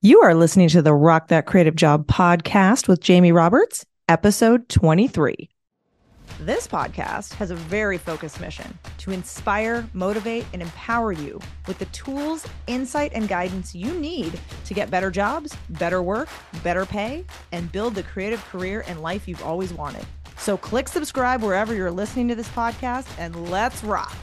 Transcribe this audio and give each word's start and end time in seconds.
You 0.00 0.20
are 0.20 0.32
listening 0.32 0.68
to 0.68 0.80
the 0.80 0.94
Rock 0.94 1.26
That 1.26 1.46
Creative 1.46 1.74
Job 1.74 2.06
podcast 2.06 2.86
with 2.86 3.00
Jamie 3.00 3.32
Roberts, 3.32 3.84
episode 4.08 4.68
23. 4.68 5.50
This 6.38 6.68
podcast 6.68 7.32
has 7.32 7.50
a 7.50 7.56
very 7.56 7.98
focused 7.98 8.40
mission 8.40 8.78
to 8.98 9.10
inspire, 9.10 9.88
motivate, 9.94 10.46
and 10.52 10.62
empower 10.62 11.10
you 11.10 11.40
with 11.66 11.80
the 11.80 11.86
tools, 11.86 12.46
insight, 12.68 13.10
and 13.12 13.26
guidance 13.26 13.74
you 13.74 13.92
need 13.92 14.38
to 14.66 14.72
get 14.72 14.88
better 14.88 15.10
jobs, 15.10 15.56
better 15.70 16.00
work, 16.00 16.28
better 16.62 16.86
pay, 16.86 17.24
and 17.50 17.72
build 17.72 17.96
the 17.96 18.04
creative 18.04 18.44
career 18.44 18.84
and 18.86 19.02
life 19.02 19.26
you've 19.26 19.42
always 19.42 19.72
wanted. 19.72 20.06
So 20.36 20.56
click 20.56 20.86
subscribe 20.86 21.42
wherever 21.42 21.74
you're 21.74 21.90
listening 21.90 22.28
to 22.28 22.36
this 22.36 22.48
podcast 22.50 23.08
and 23.18 23.50
let's 23.50 23.82
rock. 23.82 24.16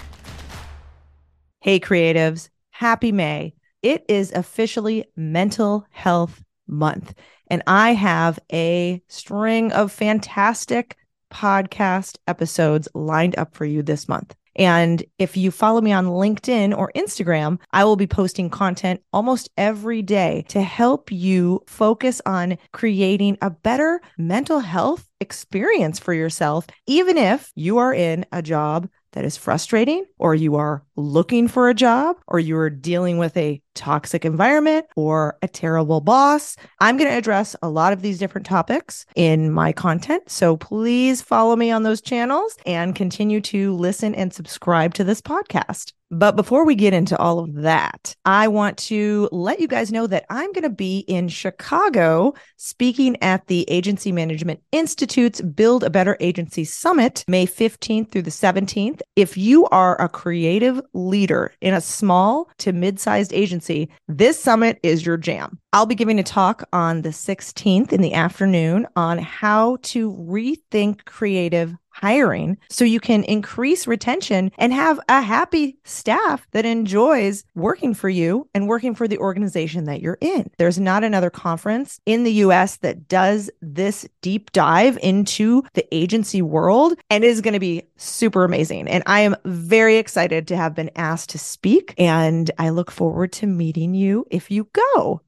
Hey, 1.59 1.81
creatives, 1.81 2.47
happy 2.69 3.11
May. 3.11 3.55
It 3.85 4.03
is 4.09 4.31
officially 4.31 5.05
Mental 5.15 5.85
Health 5.91 6.43
Month, 6.65 7.13
and 7.51 7.61
I 7.67 7.93
have 7.93 8.39
a 8.51 9.03
string 9.09 9.71
of 9.73 9.91
fantastic 9.91 10.97
podcast 11.31 12.17
episodes 12.27 12.87
lined 12.95 13.37
up 13.37 13.53
for 13.53 13.63
you 13.63 13.83
this 13.83 14.07
month. 14.07 14.33
And 14.55 15.03
if 15.19 15.37
you 15.37 15.51
follow 15.51 15.81
me 15.81 15.91
on 15.91 16.07
LinkedIn 16.07 16.75
or 16.75 16.91
Instagram, 16.95 17.59
I 17.73 17.83
will 17.83 17.95
be 17.95 18.07
posting 18.07 18.49
content 18.49 19.03
almost 19.13 19.51
every 19.55 20.01
day 20.01 20.45
to 20.47 20.63
help 20.63 21.11
you 21.11 21.61
focus 21.67 22.23
on 22.25 22.57
creating 22.71 23.37
a 23.43 23.51
better 23.51 24.01
mental 24.17 24.61
health 24.61 25.07
experience 25.19 25.99
for 25.99 26.15
yourself, 26.15 26.65
even 26.87 27.19
if 27.19 27.51
you 27.53 27.77
are 27.77 27.93
in 27.93 28.25
a 28.31 28.41
job 28.41 28.89
that 29.15 29.25
is 29.25 29.35
frustrating, 29.37 30.05
or 30.19 30.35
you 30.35 30.55
are 30.55 30.83
looking 30.95 31.47
for 31.47 31.67
a 31.67 31.73
job, 31.73 32.17
or 32.27 32.39
you 32.39 32.55
are 32.57 32.69
dealing 32.69 33.17
with 33.17 33.35
a 33.35 33.61
toxic 33.73 34.23
environment 34.23 34.85
or 34.95 35.37
a 35.41 35.47
terrible 35.47 35.99
boss. 36.01 36.55
I'm 36.79 36.97
going 36.97 37.09
to 37.09 37.17
address 37.17 37.55
a 37.61 37.69
lot 37.69 37.93
of 37.93 38.01
these 38.01 38.19
different 38.19 38.47
topics 38.47 39.05
in 39.15 39.51
my 39.51 39.73
content. 39.73 40.29
So 40.29 40.55
please 40.57 41.21
follow 41.21 41.55
me 41.55 41.71
on 41.71 41.83
those 41.83 42.01
channels 42.01 42.55
and 42.65 42.95
continue 42.95 43.41
to 43.41 43.73
listen 43.73 44.15
and 44.15 44.33
subscribe 44.33 44.93
to 44.93 45.03
this 45.03 45.21
podcast. 45.21 45.93
But 46.11 46.35
before 46.35 46.65
we 46.65 46.75
get 46.75 46.93
into 46.93 47.17
all 47.17 47.39
of 47.39 47.53
that, 47.63 48.15
I 48.25 48.47
want 48.47 48.77
to 48.77 49.27
let 49.31 49.59
you 49.59 49.67
guys 49.67 49.91
know 49.91 50.05
that 50.07 50.25
I'm 50.29 50.51
going 50.53 50.63
to 50.63 50.69
be 50.69 50.99
in 50.99 51.29
Chicago 51.29 52.35
speaking 52.57 53.21
at 53.23 53.47
the 53.47 53.69
Agency 53.69 54.11
Management 54.11 54.61
Institute's 54.71 55.41
Build 55.41 55.83
a 55.83 55.89
Better 55.89 56.15
Agency 56.19 56.63
Summit, 56.63 57.25
May 57.27 57.47
15th 57.47 58.11
through 58.11 58.21
the 58.21 58.29
17th. 58.29 59.01
If 59.15 59.35
you 59.35 59.65
are 59.67 59.99
a 59.99 60.07
creative 60.07 60.79
leader 60.93 61.51
in 61.59 61.73
a 61.73 61.81
small 61.81 62.49
to 62.59 62.71
mid 62.71 62.99
sized 62.99 63.33
agency, 63.33 63.89
this 64.07 64.39
summit 64.39 64.79
is 64.83 65.05
your 65.05 65.17
jam. 65.17 65.59
I'll 65.73 65.85
be 65.85 65.95
giving 65.95 66.19
a 66.19 66.23
talk 66.23 66.63
on 66.71 67.01
the 67.01 67.09
16th 67.09 67.91
in 67.91 68.01
the 68.01 68.13
afternoon 68.13 68.87
on 68.95 69.17
how 69.17 69.77
to 69.83 70.13
rethink 70.13 71.03
creative 71.05 71.75
hiring 71.95 72.57
so 72.69 72.83
you 72.83 72.99
can 72.99 73.23
increase 73.23 73.87
retention 73.87 74.51
and 74.57 74.73
have 74.73 74.99
a 75.07 75.21
happy 75.21 75.77
staff 75.85 76.45
that 76.51 76.65
enjoys 76.65 77.45
working 77.55 77.93
for 77.93 78.09
you 78.09 78.47
and 78.53 78.67
working 78.67 78.93
for 78.93 79.07
the 79.07 79.17
organization 79.17 79.85
that 79.85 80.01
you're 80.01 80.17
in. 80.19 80.49
There's 80.57 80.79
not 80.79 81.05
another 81.05 81.29
conference 81.29 82.01
in 82.05 82.23
the 82.23 82.33
US 82.33 82.77
that 82.77 83.07
does 83.07 83.49
this 83.61 84.05
deep 84.21 84.51
dive 84.51 84.97
into 85.01 85.63
the 85.73 85.87
agency 85.95 86.41
world 86.41 86.95
and 87.09 87.23
is 87.23 87.39
going 87.39 87.53
to 87.53 87.59
be 87.59 87.83
super 87.95 88.43
amazing. 88.43 88.89
And 88.89 89.01
I 89.05 89.21
am 89.21 89.35
very 89.45 89.95
excited 89.97 90.49
to 90.49 90.57
have 90.57 90.75
been 90.75 90.91
asked 90.97 91.29
to 91.29 91.39
speak 91.39 91.93
and 91.97 92.51
I 92.59 92.69
look 92.69 92.91
forward 92.91 93.31
to 93.33 93.47
meeting 93.47 93.93
you 93.93 94.25
if 94.29 94.51
you 94.51 94.67
go. 94.73 95.21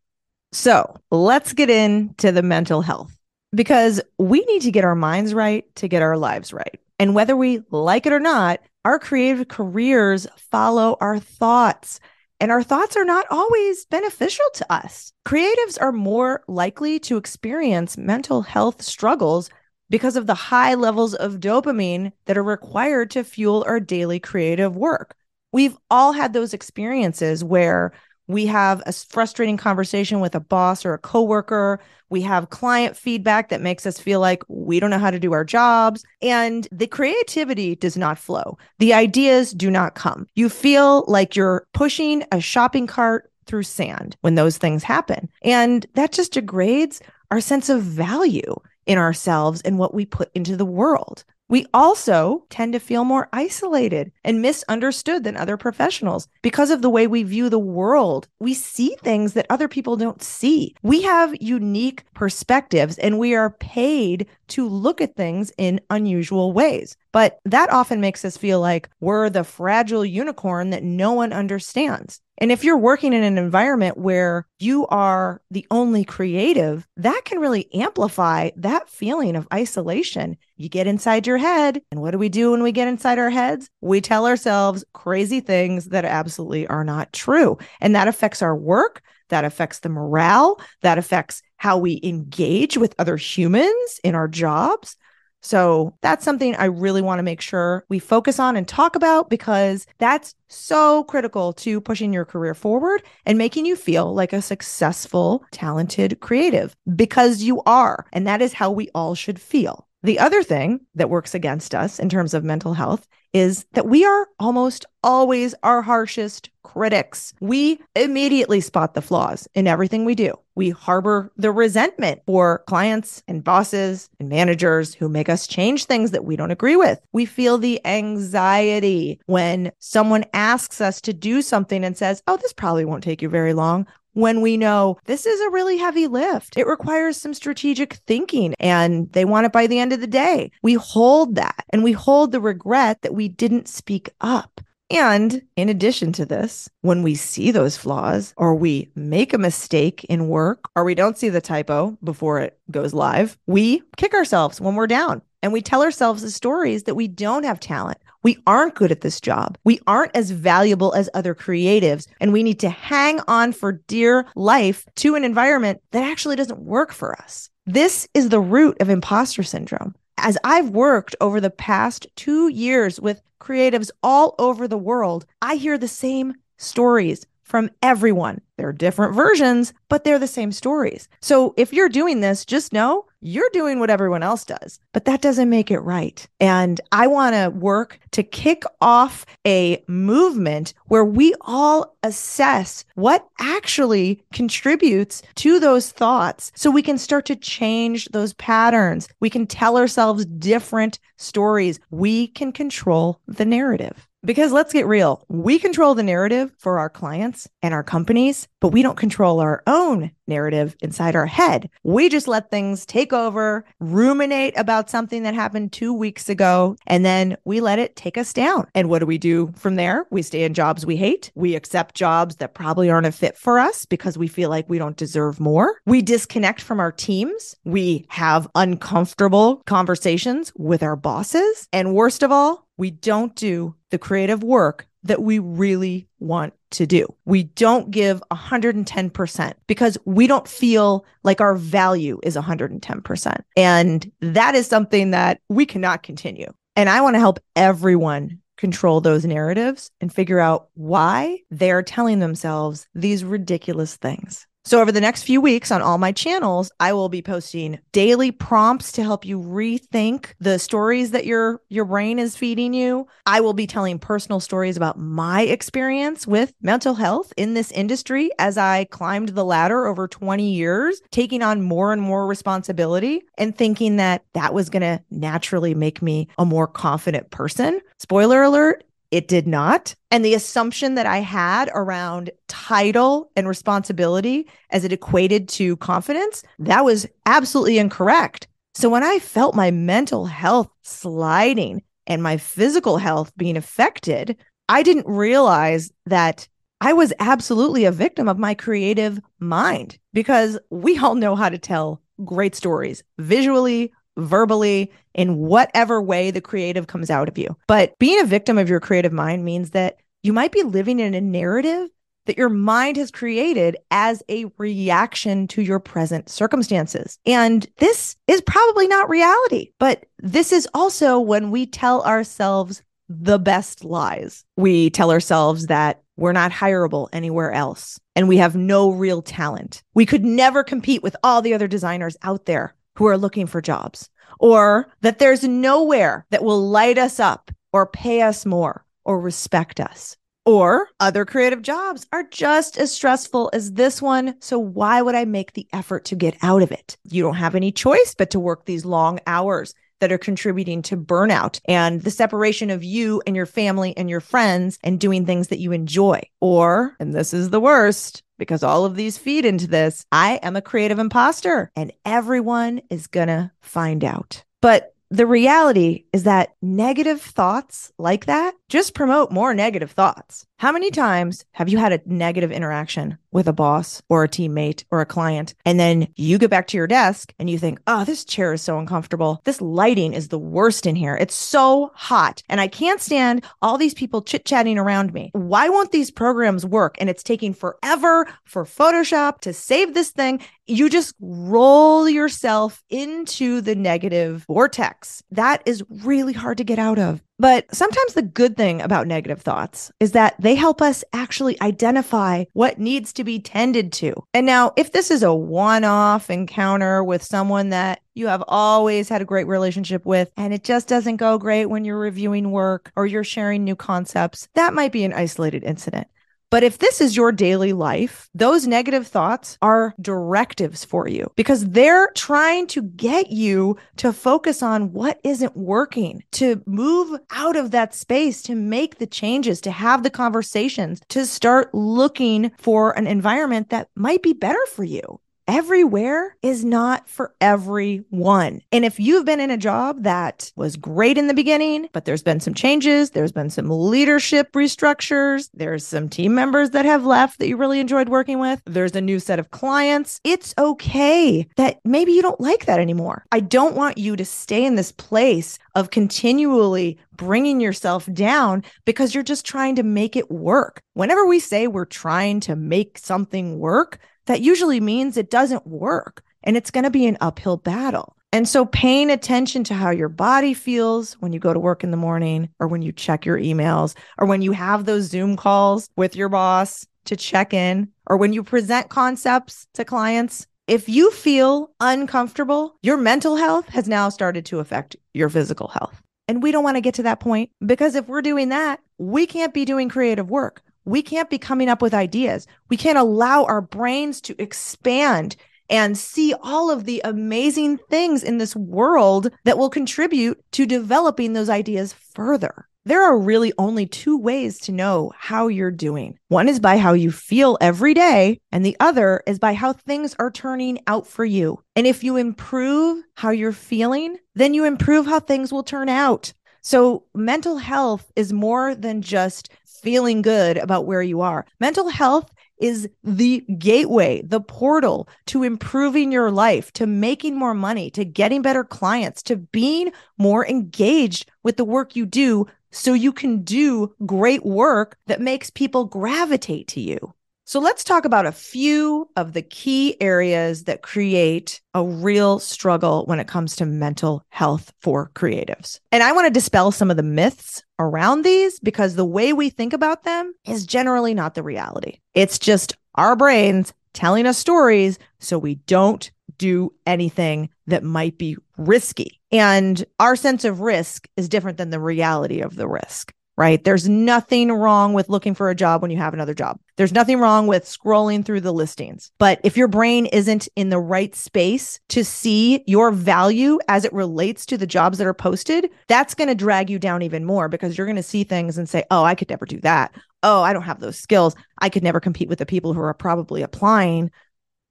So 0.52 0.96
let's 1.12 1.54
get 1.54 1.70
into 1.70 2.32
the 2.32 2.44
mental 2.44 2.82
health 2.82 3.17
because 3.54 4.02
we 4.18 4.42
need 4.46 4.62
to 4.64 4.72
get 4.72 4.84
our 4.84 4.96
minds 4.96 5.34
right 5.34 5.64
to 5.76 5.88
get 5.88 6.02
our 6.02 6.18
lives 6.18 6.54
right. 6.54 6.80
And 7.00 7.14
whether 7.14 7.36
we 7.36 7.62
like 7.72 8.06
it 8.06 8.14
or 8.14 8.20
not, 8.20 8.60
our 8.86 9.00
creative 9.00 9.48
careers 9.48 10.28
follow 10.52 10.98
our 11.00 11.20
thoughts. 11.20 12.00
And 12.40 12.52
our 12.52 12.64
thoughts 12.64 12.96
are 12.96 13.06
not 13.06 13.26
always 13.32 13.86
beneficial 13.86 14.46
to 14.56 14.72
us. 14.72 15.12
Creatives 15.26 15.78
are 15.82 15.92
more 15.92 16.44
likely 16.48 17.00
to 17.00 17.18
experience 17.18 17.98
mental 17.98 18.44
health 18.44 18.82
struggles 18.82 19.50
because 19.90 20.16
of 20.16 20.28
the 20.28 20.36
high 20.36 20.76
levels 20.76 21.14
of 21.16 21.40
dopamine 21.40 22.12
that 22.26 22.38
are 22.38 22.44
required 22.44 23.10
to 23.12 23.24
fuel 23.24 23.64
our 23.68 23.80
daily 23.80 24.20
creative 24.20 24.76
work. 24.76 25.16
We've 25.52 25.78
all 25.90 26.12
had 26.12 26.34
those 26.34 26.54
experiences 26.54 27.44
where 27.44 27.94
we 28.28 28.46
have 28.48 28.84
a 28.86 28.92
frustrating 28.92 29.58
conversation 29.58 30.20
with 30.20 30.36
a 30.36 30.40
boss 30.40 30.86
or 30.86 30.94
a 30.94 31.00
coworker. 31.00 31.80
We 32.10 32.22
have 32.22 32.50
client 32.50 32.96
feedback 32.96 33.50
that 33.50 33.62
makes 33.62 33.86
us 33.86 34.00
feel 34.00 34.20
like 34.20 34.44
we 34.48 34.80
don't 34.80 34.90
know 34.90 35.00
how 35.00 35.12
to 35.12 35.20
do 35.20 35.34
our 35.34 35.46
jobs. 35.46 36.04
And 36.22 36.68
the 36.72 36.88
creativity 36.88 37.76
does 37.76 37.98
not 37.98 38.20
flow. 38.20 38.58
The 38.80 38.94
ideas 38.94 39.54
do 39.54 39.72
not 39.72 39.96
come. 39.96 40.28
You 40.36 40.50
feel 40.50 41.06
like 41.08 41.36
you're 41.36 41.66
pushing 41.74 42.24
a 42.32 42.42
shopping 42.42 42.88
cart 42.88 43.32
through 43.46 43.64
sand 43.64 44.18
when 44.22 44.36
those 44.36 44.58
things 44.58 44.84
happen. 44.84 45.30
And 45.42 45.86
that 45.94 46.12
just 46.12 46.34
degrades 46.34 47.02
our 47.32 47.40
sense 47.40 47.70
of 47.70 47.82
value 47.82 48.56
in 48.86 48.98
ourselves 48.98 49.62
and 49.62 49.78
what 49.78 49.94
we 49.94 50.06
put 50.06 50.32
into 50.34 50.58
the 50.58 50.66
world. 50.66 51.24
We 51.50 51.66
also 51.74 52.44
tend 52.50 52.74
to 52.74 52.80
feel 52.80 53.06
more 53.06 53.30
isolated 53.32 54.12
and 54.24 54.42
misunderstood 54.42 55.24
than 55.24 55.38
other 55.38 55.56
professionals 55.56 56.28
because 56.42 56.70
of 56.70 56.82
the 56.82 56.90
way 56.90 57.08
we 57.08 57.24
view 57.24 57.50
the 57.50 57.58
world. 57.58 58.28
We 58.40 58.54
see 58.54 58.96
things 59.02 59.34
that 59.34 59.48
other 59.50 59.68
people 59.68 59.96
don't 59.96 60.22
see. 60.22 60.76
We 60.84 61.04
have 61.04 61.36
unique 61.40 62.04
perspectives 62.14 62.98
and 62.98 63.18
we 63.18 63.34
are 63.34 63.52
paid 63.52 64.28
to 64.50 64.68
look 64.68 65.00
at 65.00 65.16
things 65.16 65.52
in 65.58 65.80
unusual 65.90 66.52
ways. 66.52 66.98
But 67.14 67.40
that 67.46 67.72
often 67.72 68.02
makes 68.02 68.26
us 68.26 68.38
feel 68.38 68.60
like 68.60 68.90
we're 69.00 69.30
the 69.30 69.44
fragile 69.44 70.06
unicorn 70.06 70.72
that 70.72 70.84
no 70.84 71.14
one 71.14 71.32
understands. 71.32 72.22
And 72.40 72.52
if 72.52 72.64
you're 72.64 72.78
working 72.78 73.14
in 73.14 73.24
an 73.24 73.38
environment 73.38 73.98
where 73.98 74.46
you 74.60 74.86
are 74.88 75.42
the 75.50 75.66
only 75.72 76.04
creative, 76.04 76.88
that 76.98 77.22
can 77.26 77.40
really 77.40 77.74
amplify 77.74 78.52
that 78.58 78.90
feeling 78.90 79.36
of 79.36 79.48
isolation. 79.54 80.38
You 80.56 80.70
get 80.70 80.88
inside 80.88 81.26
your 81.26 81.38
head. 81.38 81.82
And 81.92 82.02
what 82.02 82.12
do 82.12 82.18
we 82.18 82.30
do 82.30 82.52
when 82.52 82.64
we 82.64 82.72
get 82.72 82.88
inside 82.88 83.20
our 83.20 83.30
heads? 83.30 83.70
We 83.82 84.02
tell 84.02 84.28
ourselves 84.28 84.86
crazy 84.94 85.40
things 85.40 85.86
that 85.86 86.06
absolutely 86.06 86.68
are 86.68 86.84
not 86.84 87.12
true. 87.14 87.58
And 87.82 87.96
that 87.96 88.08
affects 88.08 88.42
our 88.42 88.56
work. 88.56 89.02
That 89.30 89.44
affects 89.44 89.80
the 89.80 89.90
morale. 89.90 90.60
That 90.82 90.98
affects 90.98 91.42
how 91.58 91.78
we 91.78 92.00
engage 92.04 92.78
with 92.78 92.96
other 93.00 93.18
humans 93.18 94.00
in 94.04 94.16
our 94.16 94.28
jobs. 94.28 94.96
So 95.42 95.96
that's 96.02 96.26
something 96.26 96.56
I 96.56 96.66
really 96.66 97.02
want 97.02 97.20
to 97.20 97.24
make 97.24 97.42
sure 97.42 97.86
we 97.90 98.00
focus 98.00 98.40
on 98.40 98.58
and 98.58 98.68
talk 98.68 98.96
about 98.96 99.30
because 99.30 99.86
that's 99.98 100.36
so 100.50 101.04
critical 101.06 101.54
to 101.54 101.80
pushing 101.80 102.12
your 102.12 102.26
career 102.26 102.54
forward 102.54 103.04
and 103.26 103.38
making 103.38 103.66
you 103.66 103.76
feel 103.76 104.14
like 104.14 104.34
a 104.34 104.42
successful, 104.42 105.44
talented 105.52 106.20
creative 106.20 106.76
because 106.96 107.44
you 107.44 107.62
are. 107.66 108.06
And 108.12 108.28
that 108.28 108.42
is 108.42 108.54
how 108.54 108.72
we 108.72 108.90
all 108.94 109.16
should 109.16 109.40
feel. 109.40 109.88
The 110.04 110.20
other 110.20 110.44
thing 110.44 110.82
that 110.96 111.10
works 111.10 111.34
against 111.34 111.74
us 111.74 112.00
in 112.00 112.08
terms 112.08 112.34
of 112.34 112.44
mental 112.44 112.74
health 112.74 113.08
is 113.34 113.66
that 113.74 113.88
we 113.88 114.06
are 114.06 114.28
almost 114.40 114.86
always 115.04 115.54
our 115.64 115.82
harshest 115.82 116.50
critics. 116.64 117.34
We 117.40 117.80
immediately 117.96 118.62
spot 118.62 118.94
the 118.94 119.02
flaws 119.02 119.48
in 119.54 119.68
everything 119.68 120.06
we 120.06 120.16
do. 120.16 120.34
We 120.58 120.72
harbor 120.72 121.32
the 121.38 121.52
resentment 121.52 122.22
for 122.26 122.64
clients 122.66 123.22
and 123.28 123.44
bosses 123.44 124.10
and 124.20 124.28
managers 124.28 124.96
who 124.96 125.08
make 125.08 125.30
us 125.30 125.46
change 125.46 125.86
things 125.86 126.10
that 126.10 126.26
we 126.26 126.36
don't 126.36 126.50
agree 126.50 126.76
with. 126.76 127.00
We 127.14 127.26
feel 127.26 127.60
the 127.60 127.80
anxiety 127.86 129.20
when 129.28 129.72
someone 129.78 130.26
asks 130.34 130.82
us 130.82 131.00
to 131.02 131.14
do 131.14 131.44
something 131.44 131.86
and 131.86 131.96
says, 131.96 132.24
Oh, 132.26 132.38
this 132.38 132.54
probably 132.54 132.86
won't 132.86 133.04
take 133.04 133.22
you 133.22 133.30
very 133.30 133.54
long 133.54 133.86
when 134.14 134.42
we 134.42 134.58
know 134.58 134.98
this 135.06 135.28
is 135.28 135.40
a 135.42 135.52
really 135.52 135.78
heavy 135.78 136.08
lift. 136.08 136.58
It 136.58 136.66
requires 136.66 137.18
some 137.18 137.36
strategic 137.36 137.94
thinking 138.08 138.56
and 138.60 139.12
they 139.12 139.26
want 139.26 139.46
it 139.46 139.52
by 139.52 139.68
the 139.68 139.78
end 139.78 139.94
of 139.94 140.02
the 140.02 140.08
day. 140.08 140.50
We 140.64 140.74
hold 140.74 141.36
that 141.36 141.66
and 141.70 141.84
we 141.84 141.92
hold 141.92 142.32
the 142.32 142.42
regret 142.42 143.04
that 143.04 143.14
we 143.14 143.28
didn't 143.28 143.68
speak 143.68 144.10
up. 144.22 144.60
And 144.90 145.42
in 145.56 145.68
addition 145.68 146.14
to 146.14 146.26
this, 146.26 146.70
when 146.82 147.04
we 147.04 147.16
see 147.16 147.52
those 147.52 147.76
flaws 147.76 148.34
or 148.38 148.56
we 148.56 148.90
make 148.96 149.34
a 149.34 149.38
mistake 149.38 150.06
in 150.06 150.30
work 150.30 150.70
or 150.76 150.84
we 150.84 150.96
don't 150.96 151.18
see 151.18 151.30
the 151.30 151.42
typo 151.42 151.98
before 152.04 152.40
it 152.40 152.58
goes 152.72 152.94
live, 152.94 153.38
we 153.48 153.82
kick 153.98 154.14
ourselves 154.14 154.62
when 154.62 154.76
we're 154.76 154.88
down 154.88 155.22
and 155.44 155.52
we 155.52 155.62
tell 155.62 155.84
ourselves 155.84 156.22
the 156.22 156.32
stories 156.32 156.84
that 156.84 156.96
we 156.96 157.08
don't 157.08 157.44
have 157.44 157.60
talent 157.60 157.98
we 158.28 158.38
aren't 158.46 158.76
good 158.76 158.92
at 158.92 159.00
this 159.00 159.22
job. 159.22 159.58
We 159.64 159.80
aren't 159.88 160.14
as 160.14 160.32
valuable 160.32 160.94
as 160.94 161.10
other 161.14 161.34
creatives. 161.34 162.08
And 162.20 162.34
we 162.34 162.44
need 162.44 162.60
to 162.60 162.70
hang 162.70 163.22
on 163.28 163.54
for 163.54 163.72
dear 163.72 164.26
life 164.36 164.86
to 164.98 165.16
an 165.16 165.24
environment 165.24 165.82
that 165.92 166.04
actually 166.04 166.36
doesn't 166.36 166.60
work 166.60 166.92
for 166.92 167.14
us. 167.22 167.50
This 167.66 168.06
is 168.14 168.28
the 168.28 168.42
root 168.42 168.76
of 168.82 168.90
imposter 168.90 169.44
syndrome. 169.44 169.96
As 170.18 170.38
I've 170.44 170.70
worked 170.70 171.16
over 171.22 171.40
the 171.40 171.50
past 171.50 172.08
two 172.16 172.48
years 172.48 173.00
with 173.00 173.22
creatives 173.40 173.92
all 174.02 174.36
over 174.40 174.68
the 174.68 174.78
world, 174.78 175.26
I 175.42 175.56
hear 175.56 175.78
the 175.78 175.88
same 175.88 176.36
stories 176.58 177.26
from 177.44 177.70
everyone. 177.82 178.42
They're 178.58 178.74
different 178.74 179.16
versions, 179.16 179.74
but 179.90 180.04
they're 180.04 180.20
the 180.20 180.28
same 180.28 180.52
stories. 180.52 181.08
So 181.22 181.54
if 181.56 181.72
you're 181.72 181.88
doing 181.88 182.20
this, 182.20 182.46
just 182.46 182.74
know 182.74 183.06
you're 183.22 183.50
doing 183.52 183.80
what 183.80 183.90
everyone 183.90 184.24
else 184.24 184.46
does, 184.46 184.80
but 184.94 185.06
that 185.06 185.22
doesn't 185.22 185.50
make 185.50 185.72
it 185.72 185.80
right. 185.80 186.28
And 186.40 186.80
I 186.92 187.08
want 187.08 187.36
to 187.36 187.50
work 187.50 188.00
to 188.12 188.24
kick 188.24 188.64
off 188.80 189.26
a 189.46 189.84
movement 189.88 190.74
where 190.86 191.06
we 191.06 191.34
all 191.42 191.96
assess 192.04 192.86
what 192.96 193.28
actually 193.40 194.24
contributes 194.34 195.22
to 195.36 195.60
those 195.60 195.92
thoughts 195.92 196.52
so 196.56 196.70
we 196.70 196.82
can 196.82 196.98
start 196.98 197.26
to 197.26 197.36
change 197.36 198.08
those 198.10 198.34
patterns. 198.34 199.08
We 199.20 199.30
can 199.30 199.48
tell 199.48 199.78
ourselves 199.78 200.26
different 200.26 201.00
stories. 201.18 201.80
We 201.90 202.28
can 202.28 202.52
control 202.52 203.20
the 203.28 203.46
narrative. 203.46 204.07
Because 204.28 204.52
let's 204.52 204.74
get 204.74 204.88
real, 204.88 205.24
we 205.30 205.58
control 205.58 205.96
the 205.96 206.04
narrative 206.04 206.52
for 206.58 206.80
our 206.80 206.90
clients 206.90 207.48
and 207.62 207.74
our 207.74 207.82
companies, 207.82 208.50
but 208.60 208.74
we 208.74 208.84
don't 208.84 208.98
control 208.98 209.40
our 209.40 209.64
own 209.68 210.12
narrative 210.28 210.76
inside 210.82 211.16
our 211.16 211.26
head. 211.26 211.70
We 211.84 212.10
just 212.10 212.28
let 212.28 212.52
things 212.52 212.86
take 212.86 213.14
over, 213.14 213.64
ruminate 213.80 214.54
about 214.58 214.90
something 214.90 215.24
that 215.24 215.34
happened 215.34 215.72
two 215.72 215.94
weeks 215.94 216.28
ago, 216.28 216.76
and 216.88 217.06
then 217.06 217.38
we 217.46 217.62
let 217.62 217.80
it 217.80 217.96
take 217.96 218.18
us 218.18 218.34
down. 218.34 218.68
And 218.76 218.90
what 218.90 219.00
do 219.00 219.06
we 219.06 219.18
do 219.18 219.54
from 219.56 219.78
there? 219.78 220.06
We 220.12 220.22
stay 220.24 220.44
in 220.44 220.54
jobs 220.54 220.86
we 220.86 220.98
hate. 220.98 221.32
We 221.34 221.56
accept 221.56 221.96
jobs 221.96 222.36
that 222.36 222.54
probably 222.54 222.90
aren't 222.90 223.08
a 223.08 223.14
fit 223.14 223.38
for 223.38 223.60
us 223.60 223.86
because 223.86 224.18
we 224.18 224.28
feel 224.28 224.50
like 224.50 224.68
we 224.68 224.78
don't 224.78 224.98
deserve 224.98 225.40
more. 225.40 225.78
We 225.86 226.02
disconnect 226.02 226.60
from 226.60 226.82
our 226.82 226.92
teams. 226.92 227.56
We 227.64 228.06
have 228.10 228.50
uncomfortable 228.56 229.64
conversations 229.66 230.52
with 230.58 230.84
our 230.84 230.98
bosses. 230.98 231.70
And 231.72 231.96
worst 231.96 232.24
of 232.24 232.32
all, 232.34 232.67
we 232.78 232.92
don't 232.92 233.36
do 233.36 233.76
the 233.90 233.98
creative 233.98 234.44
work 234.44 234.88
that 235.04 235.22
we 235.22 235.40
really 235.40 236.08
want 236.20 236.54
to 236.72 236.86
do. 236.86 237.08
We 237.26 237.44
don't 237.44 237.92
give 237.92 238.22
110% 238.32 239.54
because 239.68 239.98
we 240.06 240.28
don't 240.28 240.48
feel 240.48 241.06
like 241.24 241.40
our 241.40 241.56
value 241.56 242.20
is 242.24 242.36
110%. 242.36 243.44
And 243.56 244.12
that 244.22 244.56
is 244.56 244.68
something 244.68 245.12
that 245.12 245.40
we 245.50 245.66
cannot 245.66 246.04
continue. 246.04 246.52
And 246.76 246.90
I 246.90 247.02
want 247.02 247.16
to 247.16 247.20
help 247.20 247.40
everyone 247.56 248.40
control 248.58 249.02
those 249.02 249.24
narratives 249.24 249.92
and 250.02 250.14
figure 250.14 250.40
out 250.40 250.70
why 250.74 251.40
they're 251.52 251.84
telling 251.84 252.20
themselves 252.20 252.88
these 252.94 253.24
ridiculous 253.24 253.96
things. 253.96 254.46
So, 254.68 254.82
over 254.82 254.92
the 254.92 255.00
next 255.00 255.24
few 255.24 255.40
weeks 255.40 255.72
on 255.72 255.82
all 255.82 255.98
my 255.98 256.12
channels, 256.12 256.74
I 256.78 256.92
will 256.92 257.08
be 257.08 257.22
posting 257.22 257.80
daily 257.94 258.32
prompts 258.32 258.92
to 258.92 259.02
help 259.02 259.24
you 259.24 259.40
rethink 259.40 260.34
the 260.42 260.60
stories 260.60 261.12
that 261.12 261.26
your 261.26 261.62
your 261.70 261.86
brain 261.86 262.20
is 262.20 262.36
feeding 262.36 262.74
you. 262.74 263.08
I 263.26 263.40
will 263.40 263.54
be 263.54 263.66
telling 263.66 263.98
personal 263.98 264.42
stories 264.42 264.76
about 264.76 265.00
my 265.00 265.44
experience 265.44 266.28
with 266.28 266.54
mental 266.62 266.96
health 266.96 267.32
in 267.38 267.54
this 267.54 267.72
industry 267.72 268.30
as 268.40 268.58
I 268.58 268.84
climbed 268.84 269.30
the 269.30 269.46
ladder 269.46 269.88
over 269.88 270.06
20 270.06 270.52
years, 270.52 271.02
taking 271.12 271.42
on 271.42 271.62
more 271.62 271.94
and 271.94 272.02
more 272.02 272.28
responsibility 272.28 273.24
and 273.38 273.58
thinking 273.58 273.96
that 273.96 274.26
that 274.34 274.54
was 274.54 274.70
going 274.70 274.82
to 274.82 275.02
naturally 275.10 275.76
make 275.76 276.02
me 276.02 276.28
a 276.38 276.44
more 276.44 276.68
confident 276.68 277.32
person. 277.32 277.80
Spoiler 278.00 278.44
alert, 278.44 278.84
it 279.12 279.28
did 279.28 279.48
not. 279.48 279.96
And 280.12 280.24
the 280.24 280.34
assumption 280.34 280.96
that 280.96 281.06
I 281.06 281.18
had 281.20 281.70
around 281.74 282.30
title 282.48 283.32
and 283.36 283.48
responsibility 283.48 284.48
as 284.70 284.84
it 284.84 284.94
equated 284.94 285.48
to 285.50 285.78
confidence, 285.78 286.44
that 286.60 286.84
was 286.84 287.08
absolutely 287.26 287.78
incorrect. 287.78 288.48
So 288.76 288.90
when 288.90 289.04
I 289.04 289.20
felt 289.20 289.56
my 289.56 289.72
mental 289.72 290.26
health 290.26 290.70
sliding 290.84 291.84
and 292.06 292.22
my 292.22 292.38
physical 292.38 292.98
health 292.98 293.32
being 293.38 293.58
affected, 293.58 294.38
I 294.70 294.84
didn't 294.84 295.08
realize 295.08 295.92
that 296.06 296.48
I 296.80 296.94
was 296.94 297.14
absolutely 297.20 297.86
a 297.86 297.92
victim 297.92 298.28
of 298.28 298.38
my 298.38 298.54
creative 298.54 299.20
mind 299.40 299.98
because 300.14 300.60
we 300.70 300.98
all 301.00 301.16
know 301.16 301.36
how 301.36 301.50
to 301.50 301.58
tell 301.58 302.02
great 302.24 302.56
stories 302.56 303.04
visually, 303.18 303.92
verbally, 304.18 304.92
in 305.14 305.38
whatever 305.38 306.02
way 306.02 306.32
the 306.32 306.42
creative 306.42 306.88
comes 306.88 307.10
out 307.10 307.28
of 307.28 307.38
you. 307.38 307.56
But 307.68 307.98
being 308.00 308.20
a 308.22 308.26
victim 308.26 308.58
of 308.58 308.70
your 308.70 308.80
creative 308.80 309.14
mind 309.14 309.46
means 309.46 309.72
that 309.72 309.98
you 310.24 310.34
might 310.34 310.52
be 310.52 310.64
living 310.64 311.00
in 311.00 311.14
a 311.14 311.22
narrative 311.22 311.90
that 312.28 312.38
your 312.38 312.50
mind 312.50 312.98
has 312.98 313.10
created 313.10 313.78
as 313.90 314.22
a 314.30 314.46
reaction 314.58 315.48
to 315.48 315.62
your 315.62 315.80
present 315.80 316.30
circumstances. 316.30 317.18
And 317.26 317.66
this 317.78 318.16
is 318.28 318.42
probably 318.42 318.88
not 318.88 319.10
reality, 319.10 319.72
but 319.80 320.06
this 320.20 320.52
is 320.52 320.68
also 320.74 321.20
when 321.20 321.50
we 321.50 321.66
tell 321.66 322.04
ourselves 322.04 322.84
the 323.10 323.40
best 323.40 323.84
lies. 323.84 324.44
We 324.58 324.90
tell 324.90 325.12
ourselves 325.12 325.68
that 325.68 326.04
we're 326.18 326.34
not 326.34 326.52
hireable 326.52 327.08
anywhere 327.14 327.52
else 327.52 328.00
and 328.16 328.28
we 328.28 328.38
have 328.38 328.56
no 328.56 328.92
real 328.92 329.22
talent. 329.22 329.84
We 329.94 330.06
could 330.06 330.26
never 330.26 330.64
compete 330.64 331.04
with 331.04 331.16
all 331.24 331.42
the 331.42 331.54
other 331.54 331.68
designers 331.68 332.18
out 332.24 332.46
there 332.46 332.74
who 332.98 333.06
are 333.06 333.18
looking 333.18 333.46
for 333.46 333.62
jobs, 333.62 334.10
or 334.40 334.92
that 335.02 335.20
there's 335.20 335.44
nowhere 335.44 336.26
that 336.32 336.44
will 336.44 336.68
light 336.68 336.98
us 336.98 337.20
up 337.20 337.52
or 337.72 337.86
pay 337.86 338.22
us 338.24 338.46
more 338.46 338.84
or 339.06 339.20
respect 339.22 339.80
us. 339.80 340.18
Or 340.46 340.88
other 341.00 341.26
creative 341.26 341.62
jobs 341.62 342.08
are 342.12 342.24
just 342.24 342.78
as 342.78 342.92
stressful 342.92 343.50
as 343.54 343.74
this 343.74 344.02
one. 344.02 344.36
So 344.42 344.58
why 344.58 345.02
would 345.02 345.14
I 345.14 345.26
make 345.26 345.54
the 345.54 345.68
effort 345.74 346.06
to 346.06 346.16
get 346.16 346.38
out 346.42 346.62
of 346.62 346.72
it? 346.72 346.98
You 347.04 347.22
don't 347.22 347.36
have 347.36 347.54
any 347.54 347.72
choice 347.72 348.16
but 348.18 348.32
to 348.32 348.40
work 348.40 348.66
these 348.66 348.86
long 348.86 349.20
hours 349.28 349.76
that 350.00 350.12
are 350.12 350.18
contributing 350.18 350.82
to 350.84 350.98
burnout 350.98 351.60
and 351.66 352.02
the 352.02 352.12
separation 352.12 352.70
of 352.70 352.84
you 352.84 353.22
and 353.28 353.36
your 353.36 353.46
family 353.46 353.96
and 353.98 354.10
your 354.10 354.22
friends 354.22 354.80
and 354.84 355.00
doing 355.00 355.26
things 355.26 355.50
that 355.50 355.60
you 355.60 355.72
enjoy. 355.72 356.22
Or, 356.40 356.96
and 357.00 357.14
this 357.14 357.34
is 357.34 357.50
the 357.50 357.60
worst, 357.60 358.24
because 358.38 358.64
all 358.64 358.86
of 358.86 358.96
these 358.96 359.18
feed 359.18 359.46
into 359.46 359.68
this, 359.68 360.06
I 360.12 360.40
am 360.44 360.56
a 360.56 360.62
creative 360.62 361.00
imposter 361.00 361.72
and 361.76 361.92
everyone 362.06 362.82
is 362.90 363.08
going 363.08 363.28
to 363.28 363.52
find 363.62 364.04
out. 364.04 364.44
But 364.62 364.96
the 365.10 365.28
reality 365.28 366.06
is 366.12 366.24
that 366.24 366.56
negative 366.62 367.22
thoughts 367.22 367.92
like 367.98 368.26
that 368.26 368.56
just 368.70 368.94
promote 368.94 369.32
more 369.32 369.54
negative 369.54 369.92
thoughts. 369.92 370.47
How 370.60 370.72
many 370.72 370.90
times 370.90 371.46
have 371.52 371.70
you 371.70 371.78
had 371.78 371.94
a 371.94 372.02
negative 372.08 372.52
interaction 372.52 373.20
with 373.32 373.48
a 373.48 373.54
boss 373.54 374.02
or 374.10 374.24
a 374.24 374.28
teammate 374.28 374.86
or 374.90 375.02
a 375.02 375.06
client, 375.06 375.54
and 375.66 375.80
then 375.80 376.08
you 376.16 376.40
get 376.40 376.50
back 376.50 376.66
to 376.66 376.78
your 376.78 376.88
desk 376.88 377.32
and 377.38 377.48
you 377.48 377.60
think, 377.60 377.80
oh, 377.86 378.04
this 378.04 378.26
chair 378.26 378.54
is 378.54 378.64
so 378.64 378.80
uncomfortable. 378.80 379.40
This 379.44 379.62
lighting 379.62 380.14
is 380.14 380.30
the 380.30 380.40
worst 380.40 380.88
in 380.88 380.96
here. 380.96 381.16
It's 381.16 381.36
so 381.36 381.92
hot, 381.94 382.42
and 382.50 382.60
I 382.60 382.68
can't 382.68 383.00
stand 383.00 383.46
all 383.62 383.78
these 383.78 383.94
people 383.94 384.24
chit 384.24 384.46
chatting 384.46 384.80
around 384.80 385.14
me. 385.14 385.30
Why 385.34 385.70
won't 385.70 385.92
these 385.92 386.10
programs 386.10 386.66
work? 386.66 386.96
And 387.00 387.08
it's 387.08 387.22
taking 387.22 387.54
forever 387.54 388.28
for 388.44 388.66
Photoshop 388.66 389.42
to 389.42 389.54
save 389.54 389.94
this 389.94 390.10
thing. 390.10 390.42
You 390.66 390.90
just 390.90 391.14
roll 391.20 392.10
yourself 392.10 392.84
into 392.90 393.62
the 393.62 393.76
negative 393.76 394.44
vortex. 394.48 395.22
That 395.30 395.62
is 395.68 395.84
really 396.04 396.34
hard 396.34 396.58
to 396.58 396.64
get 396.64 396.80
out 396.80 396.98
of. 396.98 397.22
But 397.40 397.74
sometimes 397.74 398.14
the 398.14 398.24
good 398.24 398.58
thing 398.58 398.82
about 398.82 399.08
negative 399.08 399.42
thoughts 399.42 399.92
is 400.00 400.14
that 400.14 400.36
they 400.40 400.56
help 400.56 400.82
us 400.82 401.04
actually 401.14 401.60
identify 401.62 402.46
what 402.54 402.80
needs 402.80 403.14
to 403.14 403.24
be 403.24 403.40
tended 403.40 403.94
to. 403.94 404.14
And 404.34 404.46
now, 404.46 404.74
if 404.76 404.92
this 404.92 405.12
is 405.12 405.22
a 405.22 405.34
one 405.34 405.84
off 405.84 406.30
encounter 406.30 407.04
with 407.04 407.24
someone 407.24 407.70
that 407.70 408.02
you 408.16 408.28
have 408.28 408.44
always 408.48 409.08
had 409.10 409.22
a 409.22 409.26
great 409.26 409.46
relationship 409.46 410.06
with, 410.06 410.32
and 410.36 410.54
it 410.54 410.64
just 410.64 410.88
doesn't 410.88 411.18
go 411.18 411.38
great 411.38 411.68
when 411.68 411.86
you're 411.86 412.00
reviewing 412.00 412.50
work 412.50 412.92
or 412.96 413.06
you're 413.06 413.24
sharing 413.24 413.64
new 413.64 413.76
concepts, 413.76 414.48
that 414.56 414.74
might 414.74 414.92
be 414.92 415.04
an 415.04 415.14
isolated 415.14 415.64
incident. 415.64 416.08
But 416.50 416.64
if 416.64 416.78
this 416.78 417.02
is 417.02 417.18
your 417.18 417.32
daily 417.32 417.74
life, 417.74 418.30
those 418.34 418.68
negative 418.68 419.06
thoughts 419.06 419.58
are 419.62 419.94
directives 420.00 420.86
for 420.86 421.08
you 421.08 421.30
because 421.36 421.66
they're 421.66 422.10
trying 422.16 422.68
to 422.68 422.84
get 422.84 423.32
you 423.32 423.76
to 423.98 424.14
focus 424.14 424.64
on 424.64 424.94
what 424.94 425.20
isn't 425.26 425.58
working, 425.58 426.24
to 426.34 426.64
move 426.66 427.20
out 427.32 427.58
of 427.58 427.72
that 427.72 427.94
space, 427.94 428.42
to 428.44 428.56
make 428.56 428.98
the 428.98 429.08
changes, 429.08 429.60
to 429.62 429.72
have 429.72 430.04
the 430.04 430.10
conversations, 430.10 431.02
to 431.10 431.26
start 431.26 431.74
looking 431.74 432.52
for 432.58 432.98
an 432.98 433.08
environment 433.08 433.70
that 433.70 433.90
might 433.96 434.24
be 434.24 434.34
better 434.34 434.66
for 434.68 434.86
you 434.86 435.20
everywhere 435.48 436.36
is 436.42 436.66
not 436.66 437.08
for 437.08 437.34
everyone. 437.40 438.62
And 438.72 438.84
if 438.84 439.00
you've 439.00 439.26
been 439.26 439.40
in 439.40 439.50
a 439.50 439.58
job 439.58 440.04
that 440.04 440.52
was 440.56 440.76
great 440.76 441.18
in 441.18 441.28
the 441.28 441.34
beginning, 441.34 441.88
but 441.94 442.06
there's 442.06 442.24
been 442.24 442.40
some 442.40 442.54
changes, 442.54 443.12
there's 443.12 443.32
been 443.32 443.50
some 443.50 443.70
leadership 443.70 444.52
restructures, 444.52 445.50
there's 445.54 445.86
some 445.88 446.10
team 446.10 446.36
members 446.36 446.72
that 446.72 446.86
have 446.86 447.06
left 447.06 447.40
that 447.40 447.48
you 447.48 447.58
really 447.58 447.80
enjoyed 447.80 448.10
working 448.10 448.40
with, 448.40 448.62
there's 448.66 448.96
a 448.96 449.02
new 449.02 449.20
set 449.20 449.40
of 449.40 449.52
clients, 449.52 450.20
it's 450.24 450.54
okay 450.58 451.48
that 451.56 451.80
maybe 451.86 452.12
you 452.12 452.22
don't 452.22 452.42
like 452.42 452.66
that 452.66 452.80
anymore. 452.80 453.26
I 453.32 453.40
don't 453.40 453.76
want 453.76 453.98
you 453.98 454.16
to 454.16 454.26
stay 454.26 454.66
in 454.66 454.76
this 454.76 454.92
place 454.92 455.60
of 455.76 455.92
continually 455.92 456.98
bringing 457.16 457.60
yourself 457.60 458.06
down 458.14 458.64
because 458.86 459.14
you're 459.14 459.24
just 459.24 459.46
trying 459.46 459.76
to 459.76 459.84
make 459.84 460.16
it 460.16 460.30
work. 460.30 460.82
Whenever 460.94 461.26
we 461.26 461.40
say 461.40 461.68
we're 461.68 461.86
trying 461.86 462.40
to 462.42 462.56
make 462.56 462.98
something 462.98 463.60
work, 463.60 464.00
that 464.28 464.42
usually 464.42 464.80
means 464.80 465.18
it 465.18 465.30
doesn't 465.30 465.66
work 465.66 466.24
and 466.44 466.56
it's 466.56 466.72
going 466.72 466.84
to 466.84 466.90
be 466.90 467.08
an 467.08 467.18
uphill 467.20 467.58
battle. 467.58 468.16
And 468.34 468.48
so 468.48 468.66
paying 468.66 469.10
attention 469.10 469.64
to 469.66 469.74
how 469.74 469.90
your 469.90 470.10
body 470.10 470.54
feels 470.54 471.14
when 471.14 471.34
you 471.34 471.40
go 471.40 471.54
to 471.54 471.60
work 471.60 471.84
in 471.84 471.92
the 471.92 471.98
morning 471.98 472.50
or 472.60 472.68
when 472.68 472.82
you 472.82 472.92
check 472.92 473.26
your 473.26 473.40
emails 473.40 473.96
or 474.18 474.28
when 474.28 474.42
you 474.42 474.52
have 474.52 474.86
those 474.86 475.06
Zoom 475.06 475.38
calls 475.38 475.90
with 475.96 476.16
your 476.16 476.30
boss 476.30 476.86
to 477.06 477.16
check 477.16 477.54
in 477.54 477.90
or 478.06 478.18
when 478.18 478.34
you 478.34 478.44
present 478.44 478.90
concepts 478.90 479.68
to 479.74 479.86
clients, 479.86 480.46
if 480.68 480.90
you 480.90 481.12
feel 481.12 481.72
uncomfortable, 481.80 482.76
your 482.84 482.98
mental 482.98 483.38
health 483.38 483.70
has 483.70 483.88
now 483.88 484.10
started 484.10 484.46
to 484.48 484.60
affect 484.60 484.98
your 485.14 485.30
physical 485.30 485.70
health. 485.70 486.02
And 486.28 486.44
we 486.44 486.52
don't 486.52 486.66
want 486.66 486.76
to 486.76 486.82
get 486.82 486.96
to 486.96 487.04
that 487.04 487.22
point 487.22 487.50
because 487.66 487.96
if 487.96 488.08
we're 488.10 488.22
doing 488.22 488.50
that, 488.50 488.82
we 488.98 489.26
can't 489.26 489.54
be 489.54 489.64
doing 489.64 489.88
creative 489.88 490.30
work. 490.30 490.62
We 490.88 491.02
can't 491.02 491.30
be 491.30 491.38
coming 491.38 491.68
up 491.68 491.82
with 491.82 491.94
ideas. 491.94 492.48
We 492.70 492.78
can't 492.78 492.98
allow 492.98 493.44
our 493.44 493.60
brains 493.60 494.22
to 494.22 494.42
expand 494.42 495.36
and 495.70 495.98
see 495.98 496.34
all 496.42 496.72
of 496.72 496.86
the 496.86 497.02
amazing 497.04 497.78
things 497.90 498.24
in 498.24 498.38
this 498.38 498.56
world 498.56 499.30
that 499.44 499.58
will 499.58 499.70
contribute 499.70 500.42
to 500.54 500.66
developing 500.66 501.34
those 501.34 501.50
ideas 501.50 501.92
further. 501.92 502.70
There 502.86 503.04
are 503.04 503.20
really 503.20 503.52
only 503.58 503.86
two 503.86 504.18
ways 504.18 504.60
to 504.60 504.72
know 504.72 505.12
how 505.18 505.50
you're 505.50 505.72
doing. 505.72 506.18
One 506.30 506.48
is 506.48 506.62
by 506.62 506.78
how 506.78 506.94
you 506.94 507.12
feel 507.12 507.58
every 507.60 507.94
day, 507.94 508.40
and 508.54 508.66
the 508.66 508.78
other 508.80 509.22
is 509.28 509.40
by 509.40 509.56
how 509.56 509.74
things 509.74 510.16
are 510.20 510.32
turning 510.32 510.80
out 510.88 511.06
for 511.06 511.26
you. 511.26 511.62
And 511.76 511.86
if 511.86 512.02
you 512.02 512.16
improve 512.16 513.04
how 513.16 513.32
you're 513.32 513.52
feeling, 513.52 514.16
then 514.36 514.54
you 514.54 514.64
improve 514.64 515.06
how 515.06 515.20
things 515.20 515.52
will 515.52 515.64
turn 515.64 515.90
out. 515.90 516.32
So, 516.62 517.04
mental 517.14 517.58
health 517.58 518.12
is 518.16 518.34
more 518.34 518.76
than 518.76 519.02
just 519.02 519.50
feeling 519.88 520.22
good 520.22 520.58
about 520.58 520.86
where 520.86 521.02
you 521.02 521.22
are. 521.22 521.46
Mental 521.62 521.88
health 521.88 522.30
is 522.60 522.90
the 523.06 523.40
gateway, 523.58 524.22
the 524.22 524.42
portal 524.42 525.08
to 525.28 525.44
improving 525.44 526.12
your 526.12 526.30
life, 526.30 526.74
to 526.74 526.86
making 526.86 527.38
more 527.38 527.54
money, 527.54 527.90
to 527.90 528.04
getting 528.04 528.42
better 528.42 528.66
clients, 528.66 529.24
to 529.24 529.38
being 529.38 529.94
more 530.18 530.46
engaged 530.46 531.32
with 531.42 531.56
the 531.56 531.64
work 531.64 531.96
you 531.96 532.06
do 532.06 532.46
so 532.70 532.92
you 532.94 533.14
can 533.14 533.44
do 533.44 533.96
great 534.06 534.44
work 534.46 534.98
that 535.08 535.22
makes 535.22 535.50
people 535.50 535.86
gravitate 535.86 536.68
to 536.68 536.82
you. 536.82 537.14
So 537.48 537.62
let's 537.62 537.86
talk 537.86 538.04
about 538.04 538.26
a 538.26 538.34
few 538.34 539.10
of 539.16 539.32
the 539.32 539.42
key 539.42 539.96
areas 540.02 540.66
that 540.66 540.82
create 540.82 541.62
a 541.74 541.82
real 541.82 542.40
struggle 542.40 543.06
when 543.06 543.22
it 543.22 543.30
comes 543.30 543.56
to 543.56 543.66
mental 543.66 544.26
health 544.28 544.74
for 544.82 545.12
creatives. 545.16 545.80
And 545.94 546.04
I 546.04 546.12
want 546.12 546.28
to 546.28 546.30
dispel 546.30 546.74
some 546.74 546.92
of 546.92 546.98
the 546.98 547.04
myths 547.04 547.64
around 547.80 548.24
these 548.24 548.60
because 548.60 548.96
the 548.96 549.06
way 549.06 549.32
we 549.32 549.50
think 549.50 549.72
about 549.72 550.04
them 550.04 550.34
is 550.46 550.66
generally 550.66 551.14
not 551.14 551.36
the 551.36 551.42
reality. 551.42 552.00
It's 552.14 552.38
just 552.38 552.76
our 552.96 553.16
brains 553.16 553.74
telling 553.94 554.28
us 554.28 554.38
stories 554.38 555.00
so 555.20 555.40
we 555.40 555.56
don't 555.56 556.12
do 556.38 556.74
anything 556.86 557.50
that 557.68 557.82
might 557.82 558.18
be 558.18 558.36
risky. 558.58 559.22
And 559.32 559.86
our 560.02 560.18
sense 560.18 560.44
of 560.44 560.60
risk 560.60 561.08
is 561.16 561.30
different 561.30 561.58
than 561.58 561.70
the 561.70 561.80
reality 561.80 562.42
of 562.42 562.58
the 562.58 562.68
risk 562.68 563.14
right? 563.38 563.64
There's 563.64 563.88
nothing 563.88 564.52
wrong 564.52 564.94
with 564.94 565.10
looking 565.10 565.36
for 565.36 565.50
a 565.50 565.56
job 565.56 565.82
when 565.82 565.92
you 565.92 565.98
have 565.98 566.14
another 566.14 566.34
job. 566.34 566.60
There's 566.76 566.92
nothing 566.92 567.20
wrong 567.20 567.46
with 567.46 567.66
scrolling 567.66 568.26
through 568.26 568.42
the 568.42 568.52
listings. 568.52 569.12
But 569.20 569.40
if 569.44 569.56
your 569.56 569.68
brain 569.68 570.08
isn't 570.08 570.48
in 570.56 570.70
the 570.70 570.80
right 570.80 571.16
space 571.16 571.80
to 571.90 572.04
see 572.04 572.64
your 572.66 572.92
value 572.92 573.60
as 573.68 573.86
it 573.86 573.94
relates 573.94 574.46
to 574.48 574.58
the 574.58 574.66
jobs 574.66 574.98
that 574.98 575.08
are 575.08 575.14
posted, 575.14 575.70
that's 575.88 576.16
going 576.16 576.30
to 576.30 576.36
drag 576.36 576.72
you 576.72 576.80
down 576.80 577.04
even 577.04 577.26
more 577.26 577.48
because 577.48 577.78
you're 577.78 577.88
going 577.88 577.96
to 577.96 578.04
see 578.04 578.24
things 578.24 578.58
and 578.58 578.68
say, 578.68 578.84
oh, 578.90 579.04
I 579.04 579.14
could 579.14 579.30
never 579.30 579.46
do 579.46 579.60
that. 579.62 579.94
Oh, 580.24 580.42
I 580.42 580.52
don't 580.52 580.64
have 580.64 580.80
those 580.80 580.98
skills. 580.98 581.36
I 581.60 581.70
could 581.70 581.84
never 581.84 582.00
compete 582.00 582.30
with 582.30 582.40
the 582.40 582.46
people 582.46 582.74
who 582.74 582.82
are 582.82 582.94
probably 582.94 583.44
applying. 583.44 584.10